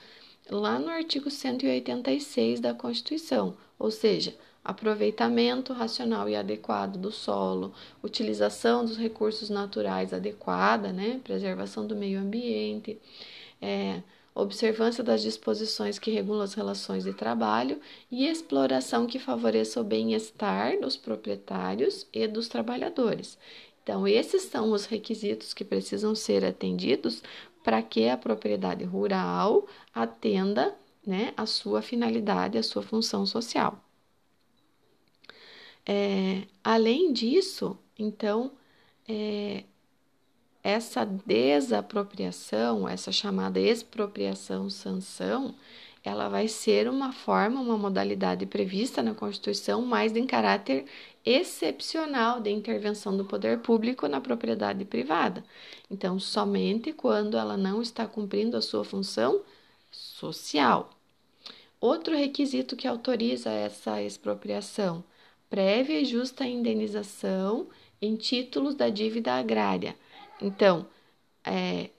lá 0.50 0.80
no 0.80 0.90
artigo 0.90 1.30
186 1.30 2.60
da 2.60 2.74
Constituição, 2.74 3.56
ou 3.78 3.92
seja, 3.92 4.36
aproveitamento 4.64 5.74
racional 5.74 6.28
e 6.28 6.36
adequado 6.36 6.98
do 6.98 7.12
solo, 7.12 7.72
utilização 8.04 8.84
dos 8.84 8.98
recursos 8.98 9.50
naturais 9.50 10.12
adequada, 10.12 10.92
né, 10.92 11.22
preservação 11.24 11.86
do 11.86 11.96
meio 11.96 12.20
ambiente, 12.20 13.00
é, 13.62 14.02
observância 14.36 15.02
das 15.04 15.22
disposições 15.22 15.98
que 15.98 16.12
regulam 16.12 16.42
as 16.42 16.54
relações 16.56 17.06
de 17.06 17.14
trabalho 17.14 17.80
e 18.12 18.28
exploração 18.28 19.08
que 19.08 19.18
favoreça 19.18 19.80
o 19.80 19.84
bem-estar 19.84 20.78
dos 20.82 20.98
proprietários 20.98 22.06
e 22.12 22.28
dos 22.28 22.50
trabalhadores. 22.50 23.38
Então, 23.86 24.08
esses 24.08 24.42
são 24.42 24.72
os 24.72 24.86
requisitos 24.88 25.54
que 25.54 25.64
precisam 25.64 26.16
ser 26.16 26.44
atendidos 26.44 27.22
para 27.64 27.84
que 27.84 28.10
a 28.10 28.18
propriedade 28.18 28.84
rural 28.84 29.68
atenda 29.94 30.76
né, 31.06 31.36
a 31.38 31.46
sua 31.46 31.84
finalidade, 31.84 32.58
a 32.58 32.64
sua 32.64 32.82
função 32.82 33.28
social. 33.28 33.80
É, 35.86 36.48
além 36.64 37.14
disso, 37.14 37.78
então, 37.96 38.54
é, 39.08 39.66
essa 40.64 41.06
desapropriação, 41.06 42.90
essa 42.90 43.12
chamada 43.12 43.60
expropriação-sanção, 43.60 45.54
ela 46.04 46.28
vai 46.28 46.48
ser 46.48 46.90
uma 46.90 47.12
forma, 47.14 47.62
uma 47.62 47.78
modalidade 47.78 48.48
prevista 48.48 49.04
na 49.04 49.14
Constituição, 49.14 49.84
mas 49.84 50.16
em 50.16 50.26
caráter 50.26 50.86
excepcional 51.26 52.40
de 52.40 52.52
intervenção 52.52 53.18
do 53.18 53.26
poder 53.26 53.60
público 53.60 54.08
na 54.08 54.22
propriedade 54.22 54.86
privada. 54.86 55.44
Então, 55.90 56.20
somente 56.20 56.94
quando 56.94 57.38
ela 57.38 57.58
não 57.58 57.82
está 57.82 58.06
cumprindo 58.06 58.56
a 58.56 58.62
sua 58.62 58.84
função 58.84 59.42
social. 59.92 60.92
Outro 61.82 62.16
requisito 62.16 62.76
que 62.76 62.88
autoriza 62.88 63.50
essa 63.50 64.02
expropriação: 64.02 65.04
prévia 65.50 66.00
e 66.00 66.06
justa 66.06 66.46
indenização 66.46 67.68
em 68.02 68.16
títulos 68.16 68.76
da 68.76 68.90
dívida 68.90 69.34
agrária. 69.34 69.96
Então, 70.42 70.88
é, 71.44 71.90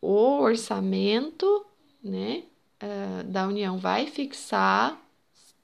o 0.00 0.40
orçamento 0.40 1.66
né, 2.02 2.44
uh, 2.82 3.24
da 3.24 3.46
União 3.46 3.78
vai 3.78 4.06
fixar 4.06 5.00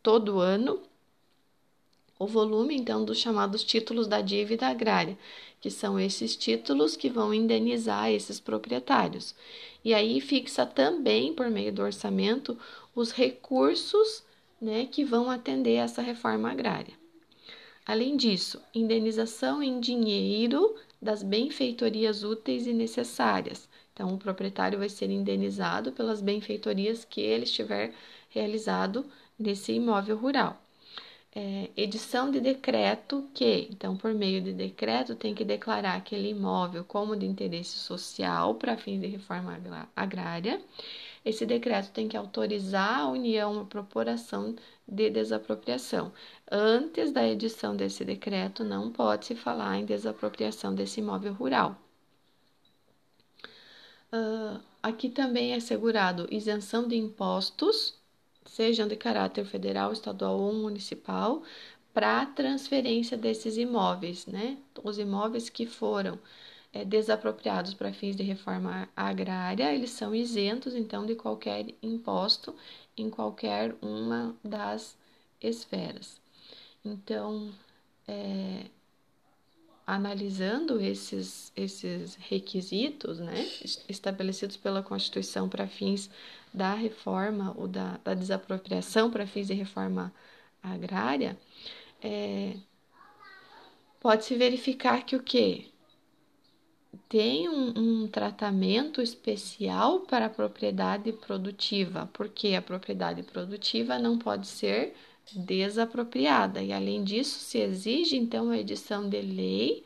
todo 0.02 0.38
ano 0.38 0.82
o 2.18 2.26
volume, 2.26 2.76
então, 2.76 3.04
dos 3.04 3.18
chamados 3.18 3.64
títulos 3.64 4.06
da 4.06 4.20
dívida 4.20 4.68
agrária, 4.68 5.18
que 5.60 5.70
são 5.70 5.98
esses 5.98 6.36
títulos 6.36 6.96
que 6.96 7.08
vão 7.08 7.34
indenizar 7.34 8.10
esses 8.10 8.38
proprietários. 8.38 9.34
E 9.84 9.92
aí 9.92 10.20
fixa 10.20 10.64
também, 10.64 11.32
por 11.32 11.50
meio 11.50 11.72
do 11.72 11.82
orçamento, 11.82 12.58
os 12.94 13.10
recursos 13.10 14.22
né, 14.60 14.86
que 14.86 15.04
vão 15.04 15.30
atender 15.30 15.74
essa 15.74 16.00
reforma 16.00 16.50
agrária. 16.50 16.94
Além 17.86 18.16
disso, 18.16 18.62
indenização 18.74 19.62
em 19.62 19.78
dinheiro 19.78 20.74
das 21.02 21.22
benfeitorias 21.22 22.24
úteis 22.24 22.66
e 22.66 22.72
necessárias. 22.72 23.68
Então, 23.92 24.14
o 24.14 24.18
proprietário 24.18 24.78
vai 24.78 24.88
ser 24.88 25.10
indenizado 25.10 25.92
pelas 25.92 26.22
benfeitorias 26.22 27.04
que 27.04 27.20
ele 27.20 27.44
estiver 27.44 27.94
realizado 28.30 29.04
nesse 29.38 29.72
imóvel 29.72 30.16
rural. 30.16 30.63
É, 31.36 31.68
edição 31.76 32.30
de 32.30 32.40
decreto 32.40 33.28
que, 33.34 33.66
então, 33.70 33.96
por 33.96 34.14
meio 34.14 34.40
de 34.40 34.52
decreto, 34.52 35.16
tem 35.16 35.34
que 35.34 35.44
declarar 35.44 35.96
aquele 35.96 36.28
imóvel 36.28 36.84
como 36.84 37.16
de 37.16 37.26
interesse 37.26 37.76
social 37.76 38.54
para 38.54 38.76
fins 38.76 39.00
de 39.00 39.08
reforma 39.08 39.58
agrária. 39.96 40.62
Esse 41.24 41.44
decreto 41.44 41.90
tem 41.90 42.06
que 42.06 42.16
autorizar 42.16 43.00
a 43.00 43.08
União 43.08 43.60
a 43.60 43.64
proporação 43.64 44.54
de 44.86 45.10
desapropriação. 45.10 46.12
Antes 46.50 47.10
da 47.10 47.26
edição 47.26 47.74
desse 47.76 48.04
decreto, 48.04 48.62
não 48.62 48.90
pode 48.92 49.26
se 49.26 49.34
falar 49.34 49.76
em 49.78 49.84
desapropriação 49.84 50.72
desse 50.74 51.00
imóvel 51.00 51.32
rural. 51.32 51.76
Uh, 54.12 54.60
aqui 54.80 55.08
também 55.08 55.52
é 55.52 55.56
assegurado 55.56 56.28
isenção 56.30 56.86
de 56.86 56.96
impostos 56.96 57.98
sejam 58.44 58.88
de 58.88 58.96
caráter 58.96 59.44
federal, 59.44 59.92
estadual 59.92 60.38
ou 60.38 60.52
municipal, 60.54 61.42
para 61.92 62.26
transferência 62.26 63.16
desses 63.16 63.56
imóveis, 63.56 64.26
né? 64.26 64.58
Os 64.82 64.98
imóveis 64.98 65.48
que 65.48 65.66
foram 65.66 66.18
é, 66.72 66.84
desapropriados 66.84 67.74
para 67.74 67.92
fins 67.92 68.16
de 68.16 68.22
reforma 68.22 68.88
agrária, 68.96 69.72
eles 69.74 69.90
são 69.90 70.14
isentos, 70.14 70.74
então, 70.74 71.06
de 71.06 71.14
qualquer 71.14 71.66
imposto 71.82 72.54
em 72.96 73.08
qualquer 73.10 73.74
uma 73.80 74.34
das 74.44 74.96
esferas. 75.40 76.20
Então, 76.84 77.52
é, 78.08 78.66
analisando 79.86 80.80
esses, 80.80 81.52
esses 81.54 82.14
requisitos 82.16 83.18
né, 83.18 83.34
estabelecidos 83.88 84.56
pela 84.56 84.82
Constituição 84.82 85.48
para 85.48 85.66
fins 85.66 86.10
da 86.52 86.74
reforma 86.74 87.54
ou 87.56 87.68
da, 87.68 87.98
da 88.02 88.14
desapropriação 88.14 89.10
para 89.10 89.26
fins 89.26 89.48
de 89.48 89.54
reforma 89.54 90.12
agrária, 90.62 91.36
é, 92.02 92.54
pode-se 94.00 94.34
verificar 94.34 95.04
que 95.04 95.16
o 95.16 95.22
que? 95.22 95.72
Tem 97.08 97.48
um, 97.48 98.02
um 98.04 98.08
tratamento 98.08 99.02
especial 99.02 100.00
para 100.00 100.26
a 100.26 100.30
propriedade 100.30 101.12
produtiva, 101.12 102.08
porque 102.12 102.54
a 102.54 102.62
propriedade 102.62 103.22
produtiva 103.22 103.98
não 103.98 104.18
pode 104.18 104.46
ser 104.46 104.94
desapropriada. 105.32 106.62
E 106.62 106.72
além 106.72 107.02
disso, 107.02 107.38
se 107.40 107.58
exige 107.58 108.16
então 108.16 108.50
a 108.50 108.58
edição 108.58 109.08
de 109.08 109.20
lei 109.20 109.84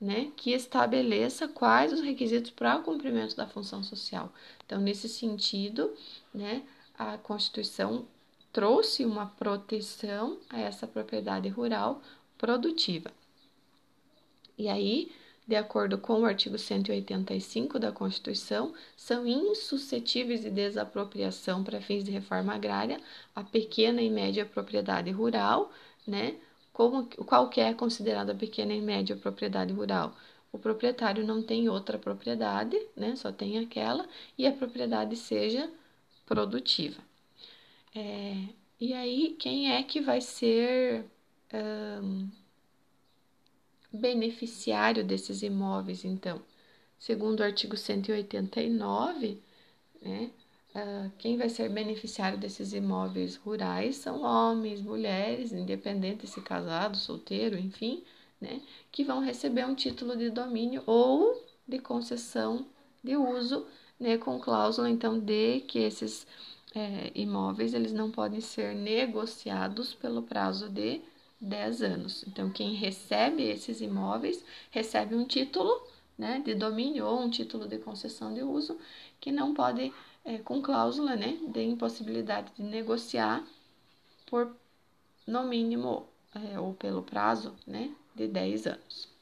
né, 0.00 0.30
que 0.36 0.52
estabeleça 0.52 1.48
quais 1.48 1.92
os 1.92 2.00
requisitos 2.00 2.50
para 2.50 2.78
o 2.78 2.82
cumprimento 2.82 3.36
da 3.36 3.46
função 3.46 3.82
social. 3.82 4.32
Então, 4.64 4.80
nesse 4.80 5.08
sentido, 5.08 5.92
né, 6.32 6.62
a 6.96 7.18
Constituição 7.18 8.06
trouxe 8.52 9.04
uma 9.04 9.26
proteção 9.26 10.38
a 10.48 10.60
essa 10.60 10.86
propriedade 10.86 11.48
rural 11.48 12.00
produtiva. 12.36 13.10
E 14.56 14.68
aí, 14.68 15.12
de 15.48 15.56
acordo 15.56 15.96
com 15.96 16.20
o 16.20 16.24
artigo 16.26 16.58
185 16.58 17.78
da 17.78 17.90
Constituição, 17.90 18.74
são 18.94 19.26
insuscetíveis 19.26 20.42
de 20.42 20.50
desapropriação 20.50 21.64
para 21.64 21.80
fins 21.80 22.04
de 22.04 22.10
reforma 22.10 22.54
agrária 22.54 23.00
a 23.34 23.42
pequena 23.42 24.02
e 24.02 24.10
média 24.10 24.44
propriedade 24.44 25.10
rural, 25.10 25.72
né? 26.06 26.36
Como, 26.70 27.06
qual 27.24 27.48
que 27.48 27.60
é 27.62 27.72
considerada 27.72 28.34
pequena 28.34 28.74
e 28.74 28.80
média 28.82 29.16
propriedade 29.16 29.72
rural? 29.72 30.14
O 30.52 30.58
proprietário 30.58 31.26
não 31.26 31.42
tem 31.42 31.68
outra 31.68 31.98
propriedade, 31.98 32.78
né? 32.94 33.16
Só 33.16 33.32
tem 33.32 33.58
aquela 33.58 34.06
e 34.36 34.46
a 34.46 34.52
propriedade 34.52 35.16
seja 35.16 35.70
produtiva. 36.26 37.00
É, 37.94 38.34
e 38.80 38.92
aí, 38.94 39.36
quem 39.38 39.72
é 39.72 39.82
que 39.82 40.00
vai 40.00 40.20
ser 40.20 41.04
um, 42.02 42.28
beneficiário 43.92 45.04
desses 45.04 45.42
imóveis, 45.42 46.04
então. 46.04 46.40
Segundo 46.98 47.40
o 47.40 47.44
artigo 47.44 47.76
189, 47.76 49.40
né, 50.02 50.30
uh, 50.74 51.10
quem 51.18 51.36
vai 51.36 51.48
ser 51.48 51.68
beneficiário 51.68 52.38
desses 52.38 52.72
imóveis 52.72 53.36
rurais 53.36 53.96
são 53.96 54.22
homens, 54.22 54.82
mulheres, 54.82 55.52
independente 55.52 56.26
se 56.26 56.40
casado, 56.40 56.96
solteiro, 56.96 57.56
enfim, 57.56 58.02
né, 58.40 58.60
que 58.90 59.04
vão 59.04 59.20
receber 59.20 59.64
um 59.64 59.74
título 59.74 60.16
de 60.16 60.30
domínio 60.30 60.82
ou 60.86 61.44
de 61.66 61.78
concessão 61.78 62.66
de 63.02 63.16
uso, 63.16 63.66
né, 63.98 64.18
com 64.18 64.38
cláusula, 64.40 64.90
então, 64.90 65.18
de 65.18 65.60
que 65.60 65.78
esses 65.78 66.26
é, 66.74 67.10
imóveis 67.14 67.74
eles 67.74 67.92
não 67.92 68.10
podem 68.10 68.40
ser 68.40 68.74
negociados 68.74 69.94
pelo 69.94 70.22
prazo 70.22 70.68
de 70.68 71.00
10 71.40 71.82
anos. 71.82 72.24
Então, 72.26 72.50
quem 72.50 72.74
recebe 72.74 73.42
esses 73.44 73.80
imóveis 73.80 74.44
recebe 74.70 75.14
um 75.14 75.24
título 75.24 75.86
né, 76.16 76.42
de 76.44 76.54
domínio 76.54 77.06
ou 77.06 77.20
um 77.20 77.30
título 77.30 77.68
de 77.68 77.78
concessão 77.78 78.34
de 78.34 78.42
uso 78.42 78.78
que 79.20 79.30
não 79.30 79.54
pode, 79.54 79.92
é, 80.24 80.38
com 80.38 80.60
cláusula 80.60 81.14
né, 81.14 81.38
de 81.48 81.62
impossibilidade 81.62 82.52
de 82.56 82.62
negociar 82.62 83.44
por 84.26 84.54
no 85.26 85.44
mínimo 85.44 86.06
é, 86.34 86.58
ou 86.58 86.74
pelo 86.74 87.02
prazo 87.02 87.54
né, 87.66 87.94
de 88.14 88.26
10 88.26 88.66
anos. 88.66 89.17